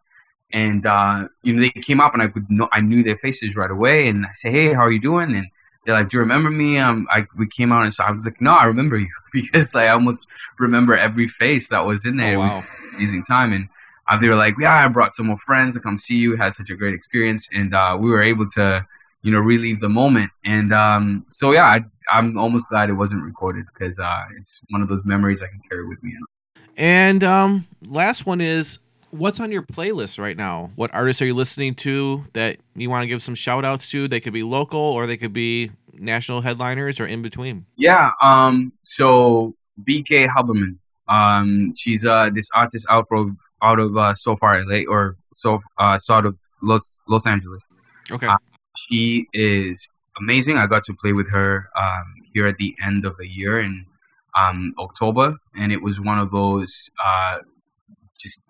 and 0.52 0.86
uh 0.86 1.26
you 1.42 1.52
know 1.52 1.60
they 1.62 1.70
came 1.80 2.00
up 2.00 2.12
and 2.14 2.22
i 2.22 2.28
could 2.28 2.48
know 2.50 2.68
i 2.72 2.80
knew 2.80 3.02
their 3.02 3.18
faces 3.18 3.54
right 3.54 3.70
away 3.70 4.08
and 4.08 4.24
i 4.26 4.30
say 4.34 4.50
hey 4.50 4.72
how 4.72 4.80
are 4.80 4.92
you 4.92 5.00
doing 5.00 5.34
and 5.34 5.46
they're 5.84 5.94
like, 5.94 6.10
"Do 6.10 6.18
you 6.18 6.20
remember 6.20 6.50
me?" 6.50 6.78
Um, 6.78 7.06
I 7.10 7.24
we 7.36 7.46
came 7.48 7.72
out 7.72 7.84
and 7.84 7.94
so 7.94 8.04
I 8.04 8.10
was 8.12 8.24
like, 8.24 8.40
"No, 8.40 8.52
I 8.52 8.64
remember 8.66 8.98
you," 8.98 9.10
because 9.32 9.74
like 9.74 9.88
I 9.88 9.92
almost 9.92 10.28
remember 10.58 10.96
every 10.96 11.28
face 11.28 11.70
that 11.70 11.84
was 11.84 12.06
in 12.06 12.16
there. 12.16 12.36
Oh, 12.36 12.40
wow. 12.40 12.64
Using 12.98 13.24
time 13.24 13.52
and 13.52 13.68
uh, 14.08 14.18
they 14.18 14.28
were 14.28 14.36
like, 14.36 14.54
"Yeah, 14.60 14.84
I 14.84 14.88
brought 14.88 15.14
some 15.14 15.26
more 15.26 15.38
friends 15.38 15.76
to 15.76 15.82
come 15.82 15.98
see 15.98 16.16
you. 16.16 16.36
Had 16.36 16.54
such 16.54 16.70
a 16.70 16.76
great 16.76 16.94
experience, 16.94 17.48
and 17.52 17.74
uh, 17.74 17.96
we 18.00 18.10
were 18.10 18.22
able 18.22 18.48
to, 18.50 18.84
you 19.22 19.32
know, 19.32 19.38
relive 19.38 19.80
the 19.80 19.88
moment." 19.88 20.30
And 20.44 20.72
um, 20.72 21.26
so 21.30 21.52
yeah, 21.52 21.64
I, 21.64 21.80
I'm 22.10 22.36
almost 22.36 22.68
glad 22.68 22.90
it 22.90 22.94
wasn't 22.94 23.22
recorded 23.22 23.66
because 23.72 24.00
uh, 24.00 24.24
it's 24.36 24.62
one 24.70 24.82
of 24.82 24.88
those 24.88 25.04
memories 25.04 25.42
I 25.42 25.46
can 25.48 25.60
carry 25.68 25.86
with 25.86 26.02
me. 26.02 26.14
And 26.76 27.22
um, 27.22 27.66
last 27.86 28.26
one 28.26 28.40
is 28.40 28.78
what's 29.10 29.40
on 29.40 29.52
your 29.52 29.62
playlist 29.62 30.18
right 30.18 30.36
now? 30.36 30.70
What 30.74 30.92
artists 30.94 31.22
are 31.22 31.26
you 31.26 31.34
listening 31.34 31.74
to 31.76 32.24
that 32.32 32.58
you 32.74 32.90
want 32.90 33.02
to 33.02 33.06
give 33.06 33.22
some 33.22 33.34
shout 33.34 33.64
outs 33.64 33.90
to? 33.90 34.08
They 34.08 34.20
could 34.20 34.32
be 34.32 34.42
local 34.42 34.80
or 34.80 35.06
they 35.06 35.16
could 35.16 35.32
be 35.32 35.70
national 35.94 36.40
headliners 36.40 36.98
or 36.98 37.06
in 37.06 37.22
between. 37.22 37.66
Yeah. 37.76 38.10
Um. 38.22 38.72
So 38.82 39.54
BK 39.80 40.26
Huberman. 40.28 40.78
Um. 41.08 41.74
She's 41.76 42.06
uh 42.06 42.30
this 42.34 42.50
artist 42.54 42.86
out 42.90 43.06
of 43.12 43.30
out 43.62 43.78
of 43.80 43.96
uh, 43.96 44.14
so 44.14 44.36
far 44.36 44.64
LA 44.64 44.82
or 44.88 45.16
so 45.34 45.60
uh 45.78 45.98
sort 45.98 46.26
of 46.26 46.36
Los 46.62 47.02
Los 47.08 47.26
Angeles. 47.26 47.68
Okay. 48.10 48.26
Uh, 48.26 48.36
She 48.76 49.26
is 49.34 49.88
amazing. 50.20 50.56
I 50.58 50.66
got 50.66 50.84
to 50.84 50.94
play 50.94 51.12
with 51.12 51.28
her 51.30 51.68
um 51.76 52.04
here 52.32 52.46
at 52.46 52.56
the 52.56 52.74
end 52.84 53.04
of 53.04 53.16
the 53.18 53.26
year 53.26 53.60
in 53.60 53.84
um 54.38 54.74
October, 54.78 55.36
and 55.54 55.72
it 55.72 55.82
was 55.82 56.00
one 56.00 56.18
of 56.18 56.30
those 56.30 56.90
uh 57.04 57.38
just 58.18 58.42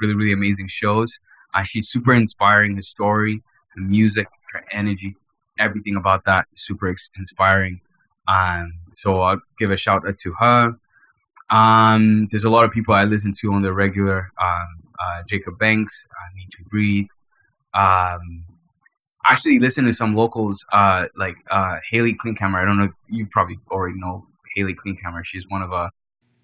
really 0.00 0.14
really 0.14 0.32
amazing 0.32 0.68
shows. 0.68 1.20
Uh, 1.54 1.62
she's 1.62 1.88
super 1.88 2.14
inspiring. 2.14 2.76
Her 2.76 2.82
story, 2.82 3.42
her 3.74 3.80
music, 3.82 4.26
her 4.52 4.64
energy, 4.72 5.16
everything 5.58 5.96
about 5.96 6.24
that 6.24 6.46
is 6.54 6.62
super 6.64 6.88
ex- 6.90 7.10
inspiring. 7.16 7.80
Um, 8.26 8.72
so 8.94 9.20
I'll 9.22 9.40
give 9.58 9.70
a 9.70 9.76
shout 9.76 10.06
out 10.06 10.18
to 10.20 10.32
her. 10.40 10.76
Um, 11.50 12.28
there's 12.30 12.44
a 12.44 12.50
lot 12.50 12.64
of 12.64 12.70
people 12.70 12.94
I 12.94 13.04
listen 13.04 13.32
to 13.40 13.52
on 13.52 13.62
the 13.62 13.72
regular. 13.72 14.30
Um, 14.40 14.66
uh, 14.98 15.22
Jacob 15.28 15.58
Banks, 15.58 16.06
I 16.12 16.36
Need 16.36 16.48
to 16.52 16.64
Breathe. 16.70 17.06
Um, 17.74 18.44
I 19.24 19.32
actually 19.32 19.58
listen 19.58 19.84
to 19.84 19.94
some 19.94 20.14
locals 20.14 20.64
uh, 20.72 21.06
like 21.16 21.36
uh, 21.50 21.76
Haley 21.90 22.14
Klinkhammer. 22.14 22.60
I 22.60 22.64
don't 22.64 22.78
know. 22.78 22.88
You 23.08 23.26
probably 23.30 23.58
already 23.70 23.98
know 23.98 24.26
Haley 24.56 24.74
Klinkhammer. 24.74 25.22
She's 25.24 25.46
one 25.48 25.62
of 25.62 25.70
a. 25.70 25.90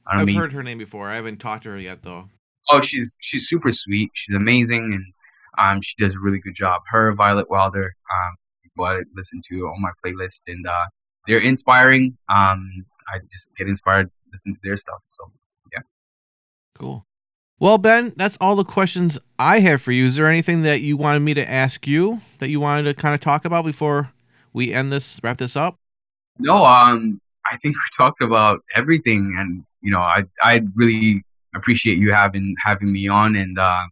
I 0.07 0.13
don't 0.13 0.21
I've 0.21 0.27
mean, 0.27 0.37
heard 0.37 0.53
her 0.53 0.63
name 0.63 0.79
before. 0.79 1.09
I 1.09 1.17
haven't 1.17 1.39
talked 1.39 1.63
to 1.65 1.71
her 1.71 1.79
yet 1.79 2.03
though. 2.03 2.29
oh, 2.71 2.81
she's 2.81 3.17
she's 3.23 3.49
super 3.49 3.73
sweet. 3.73 4.11
She's 4.15 4.37
amazing, 4.37 4.93
and 4.93 5.05
um, 5.59 5.81
she 5.83 5.95
does 5.99 6.15
a 6.15 6.19
really 6.19 6.41
good 6.41 6.55
job. 6.55 6.83
Her, 6.91 7.13
Violet 7.15 7.49
Wilder, 7.49 7.85
um, 8.13 8.35
people 8.63 8.85
I 8.85 9.03
listen 9.17 9.41
to 9.51 9.55
on 9.67 9.81
my 9.81 9.91
playlist, 10.05 10.43
and 10.47 10.67
uh, 10.67 10.85
they're 11.27 11.39
inspiring. 11.39 12.17
Um, 12.29 12.85
I 13.09 13.19
just 13.31 13.51
get 13.57 13.67
inspired 13.67 14.11
listening 14.35 14.57
to 14.57 14.61
their 14.63 14.77
stuff. 14.77 15.01
So 15.09 15.31
yeah. 15.73 15.81
Cool. 16.77 17.07
Well, 17.61 17.79
Ben, 17.79 18.13
that's 18.17 18.37
all 18.41 18.57
the 18.57 18.65
questions 18.65 19.19
I 19.39 19.61
have 19.61 19.81
for 19.81 19.93
you. 19.93 20.07
Is 20.07 20.17
there 20.17 20.29
anything 20.29 20.63
that 20.63 20.81
you 20.81 20.97
wanted 20.97 21.21
me 21.21 21.35
to 21.35 21.51
ask 21.51 21.87
you 21.87 22.21
that 22.41 22.49
you 22.49 22.61
wanted 22.61 22.83
to 22.85 22.95
kind 22.95 23.15
of 23.15 23.21
talk 23.21 23.45
about 23.45 23.65
before 23.65 24.13
we 24.53 24.73
end 24.73 24.93
this, 24.93 25.21
wrap 25.23 25.39
this 25.39 25.57
up? 25.57 25.79
no, 26.39 26.65
um, 26.65 27.21
I 27.51 27.57
think 27.57 27.77
we 27.77 27.81
talked 27.97 28.23
about 28.23 28.61
everything, 28.75 29.35
and 29.39 29.65
you 29.81 29.91
know, 29.91 30.01
I 30.01 30.25
I 30.43 30.63
really 30.75 31.23
appreciate 31.55 31.99
you 31.99 32.13
having 32.13 32.55
having 32.63 32.93
me 32.93 33.09
on, 33.09 33.37
and 33.37 33.59
uh, 33.59 33.85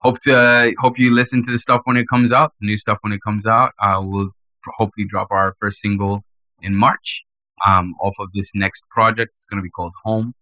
hope 0.00 0.18
to 0.20 0.74
hope 0.78 0.98
you 0.98 1.14
listen 1.14 1.42
to 1.44 1.50
the 1.50 1.58
stuff 1.58 1.82
when 1.84 1.96
it 1.96 2.08
comes 2.08 2.32
out, 2.32 2.52
new 2.60 2.78
stuff 2.78 2.98
when 3.02 3.12
it 3.12 3.20
comes 3.22 3.46
out. 3.46 3.72
Uh, 3.80 4.00
we'll 4.02 4.30
hopefully 4.76 5.06
drop 5.06 5.28
our 5.30 5.54
first 5.60 5.80
single 5.80 6.24
in 6.62 6.74
March 6.74 7.24
um, 7.66 7.94
off 8.00 8.14
of 8.18 8.28
this 8.34 8.52
next 8.54 8.88
project. 8.90 9.30
It's 9.30 9.46
going 9.46 9.58
to 9.58 9.62
be 9.62 9.70
called 9.70 9.92
Home, 10.04 10.34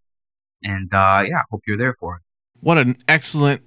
and 0.63 0.93
uh, 0.93 1.23
yeah, 1.27 1.43
hope 1.51 1.63
you're 1.67 1.79
there 1.79 1.97
for 1.99 2.17
it. 2.17 2.23
What 2.61 2.79
an 2.79 2.97
excellent 3.09 3.63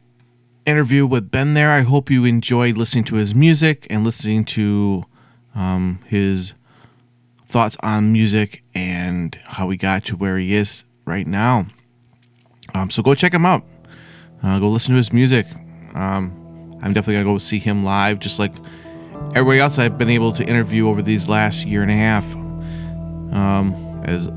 interview 0.65 1.05
with 1.05 1.31
Ben 1.31 1.53
there. 1.53 1.71
I 1.71 1.81
hope 1.81 2.09
you 2.09 2.25
enjoyed 2.25 2.77
listening 2.77 3.03
to 3.05 3.15
his 3.15 3.35
music 3.35 3.85
and 3.89 4.03
listening 4.03 4.45
to 4.45 5.05
um, 5.53 5.99
his 6.07 6.55
thoughts 7.45 7.77
on 7.81 8.11
music 8.11 8.63
and 8.73 9.35
how 9.45 9.69
he 9.69 9.77
got 9.77 10.03
to 10.05 10.15
where 10.15 10.37
he 10.37 10.55
is 10.55 10.85
right 11.05 11.27
now. 11.27 11.67
Um, 12.73 12.89
so 12.89 13.03
go 13.03 13.15
check 13.15 13.33
him 13.33 13.45
out. 13.45 13.63
Uh, 14.43 14.59
go 14.59 14.69
listen 14.69 14.93
to 14.93 14.97
his 14.97 15.13
music. 15.13 15.45
Um, 15.93 16.77
I'm 16.81 16.93
definitely 16.93 17.15
gonna 17.15 17.25
go 17.25 17.37
see 17.37 17.59
him 17.59 17.83
live, 17.83 18.19
just 18.19 18.39
like 18.39 18.53
everybody 19.33 19.59
else 19.59 19.79
I've 19.79 19.97
been 19.97 20.09
able 20.09 20.31
to 20.33 20.43
interview 20.43 20.89
over 20.89 21.01
these 21.01 21.29
last 21.29 21.65
year 21.65 21.81
and 21.81 21.91
a 21.91 21.95
half. 21.95 22.35
Um, 23.35 23.73
as 24.05 24.27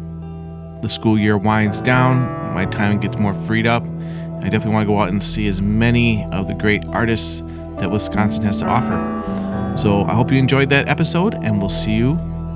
the 0.82 0.88
school 0.88 1.18
year 1.18 1.38
winds 1.38 1.80
down, 1.80 2.54
my 2.54 2.64
time 2.66 2.98
gets 2.98 3.16
more 3.18 3.32
freed 3.32 3.66
up. 3.66 3.84
I 3.84 4.48
definitely 4.48 4.72
want 4.72 4.86
to 4.86 4.92
go 4.92 5.00
out 5.00 5.08
and 5.08 5.22
see 5.22 5.48
as 5.48 5.60
many 5.60 6.24
of 6.32 6.48
the 6.48 6.54
great 6.54 6.84
artists 6.86 7.42
that 7.78 7.90
Wisconsin 7.90 8.44
has 8.44 8.60
to 8.60 8.66
offer. 8.66 9.76
So 9.76 10.04
I 10.04 10.14
hope 10.14 10.32
you 10.32 10.38
enjoyed 10.38 10.70
that 10.70 10.88
episode, 10.88 11.34
and 11.34 11.60
we'll 11.60 11.68
see 11.68 11.92
you 11.92 12.14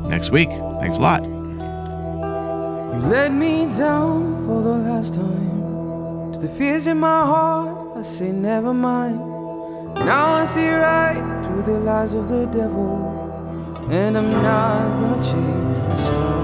next 0.08 0.30
week. 0.30 0.48
Thanks 0.80 0.98
a 0.98 1.02
lot. 1.02 1.24
You 1.24 2.98
let 3.08 3.32
me 3.32 3.66
down 3.66 4.44
for 4.46 4.62
the 4.62 4.76
last 4.78 5.14
time. 5.14 6.32
To 6.32 6.38
the 6.40 6.48
fears 6.48 6.86
in 6.86 6.98
my 6.98 7.24
heart, 7.24 7.98
I 7.98 8.02
say 8.02 8.32
never 8.32 8.74
mind. 8.74 9.18
Now 9.94 10.34
I 10.34 10.46
see 10.46 10.68
right 10.68 11.44
through 11.44 11.62
the 11.62 11.78
lies 11.80 12.14
of 12.14 12.28
the 12.28 12.46
devil, 12.46 13.21
and 13.90 14.16
I'm 14.16 14.30
not 14.42 15.00
gonna 15.00 15.22
chase 15.22 15.82
the 15.88 15.96
storm. 15.96 16.42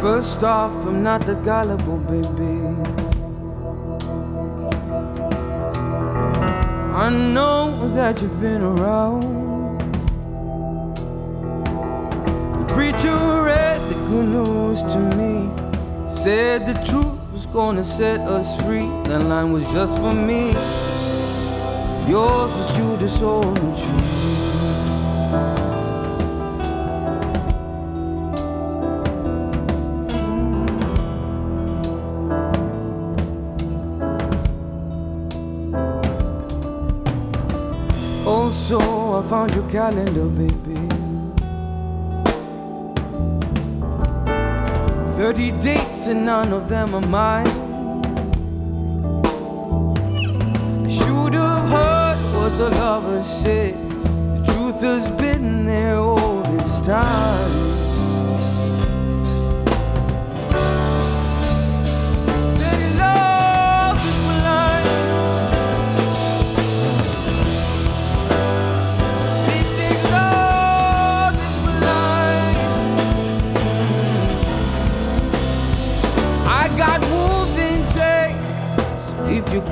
First 0.00 0.42
off, 0.44 0.72
I'm 0.86 1.02
not 1.02 1.26
the 1.26 1.34
gullible 1.34 1.98
baby. 1.98 2.94
I 6.94 7.10
know 7.10 7.92
that 7.94 8.22
you've 8.22 8.40
been 8.40 8.62
around. 8.62 9.43
The 14.14 14.22
news 14.22 14.82
to 14.82 14.98
me. 15.16 15.50
Said 16.08 16.66
the 16.66 16.74
truth 16.86 17.18
was 17.32 17.46
gonna 17.46 17.82
set 17.82 18.20
us 18.20 18.54
free. 18.62 18.88
That 19.08 19.22
line 19.24 19.52
was 19.52 19.66
just 19.72 19.96
for 19.96 20.12
me. 20.12 20.52
Yours 22.08 22.50
was 22.56 22.76
Judas 22.76 23.20
on 23.22 23.54
the 23.54 23.70
tree. 23.80 24.44
Also, 38.26 38.78
oh, 38.80 39.20
I 39.20 39.28
found 39.28 39.54
your 39.54 39.68
calendar, 39.70 40.26
baby. 40.26 40.83
30 45.24 45.52
dates 45.52 46.06
and 46.06 46.26
none 46.26 46.52
of 46.52 46.68
them 46.68 46.94
are 46.94 47.00
mine. 47.00 47.46
I 50.84 50.90
should 50.90 51.32
have 51.32 51.66
heard 51.70 52.18
what 52.36 52.58
the 52.58 52.68
lovers 52.68 53.26
said. 53.26 53.72
The 53.72 54.52
truth 54.52 54.82
has 54.82 55.10
been 55.12 55.64
there 55.64 55.96
all 55.96 56.42
this 56.42 56.78
time. 56.80 57.63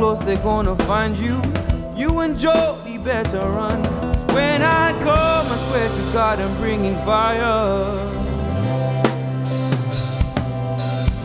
Close, 0.03 0.19
they're 0.19 0.37
gonna 0.39 0.75
find 0.91 1.17
you. 1.17 1.41
You 1.95 2.09
and 2.25 2.37
Jody 2.37 2.99
better 2.99 3.39
run. 3.39 3.81
'Cause 3.85 4.25
when 4.35 4.61
I 4.61 4.87
come, 5.07 5.47
I 5.55 5.57
swear 5.67 5.89
to 5.99 6.03
God, 6.13 6.41
I'm 6.41 6.55
bringing 6.57 6.97
fire. 7.11 7.61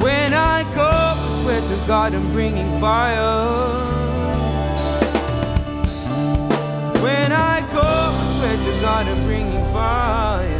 When 0.05 0.31
I 0.55 0.57
come, 0.75 1.17
I 1.27 1.29
swear 1.41 1.61
to 1.71 1.77
God, 1.87 2.13
I'm 2.13 2.27
bringing 2.37 2.71
fire. 2.79 3.37
When 7.05 7.29
I 7.53 7.55
come, 7.77 8.13
I 8.23 8.25
swear 8.35 8.55
to 8.65 8.73
God, 8.85 9.03
I'm 9.11 9.21
bringing 9.29 9.65
fire. 9.73 10.56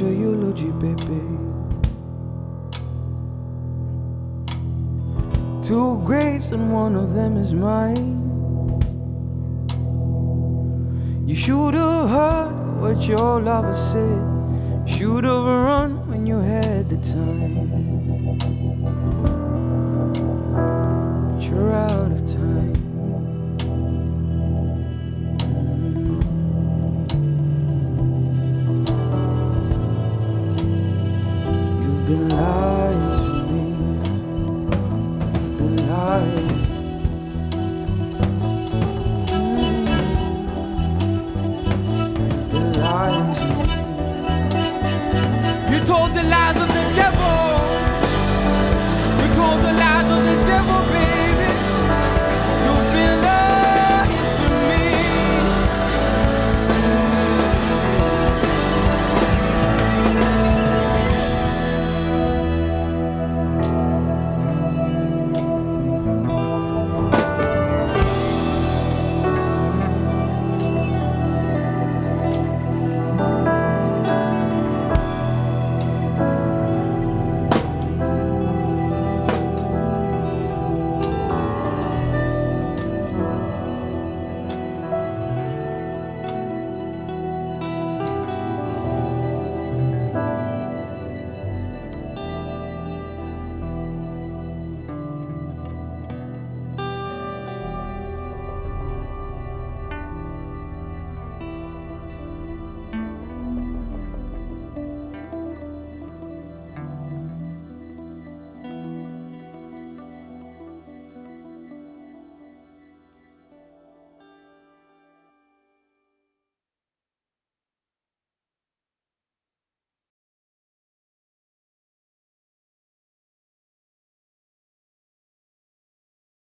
Your 0.00 0.12
eulogy, 0.12 0.70
baby. 0.70 1.20
Two 5.62 6.02
graves 6.04 6.52
and 6.52 6.72
one 6.72 6.94
of 6.96 7.14
them 7.14 7.36
is 7.36 7.52
mine. 7.52 8.20
You 11.26 11.34
should 11.34 11.74
have 11.74 12.08
heard 12.10 12.80
what 12.80 13.00
your 13.06 13.40
lover 13.40 13.74
said. 13.74 14.22
You 14.86 14.96
should 14.96 15.24
have 15.24 15.44
run 15.44 16.08
when 16.08 16.26
you 16.26 16.38
had 16.38 16.88
the 16.90 16.96
time. 16.96 17.81
Told 45.84 46.14
the 46.14 46.22
lies 46.22 46.51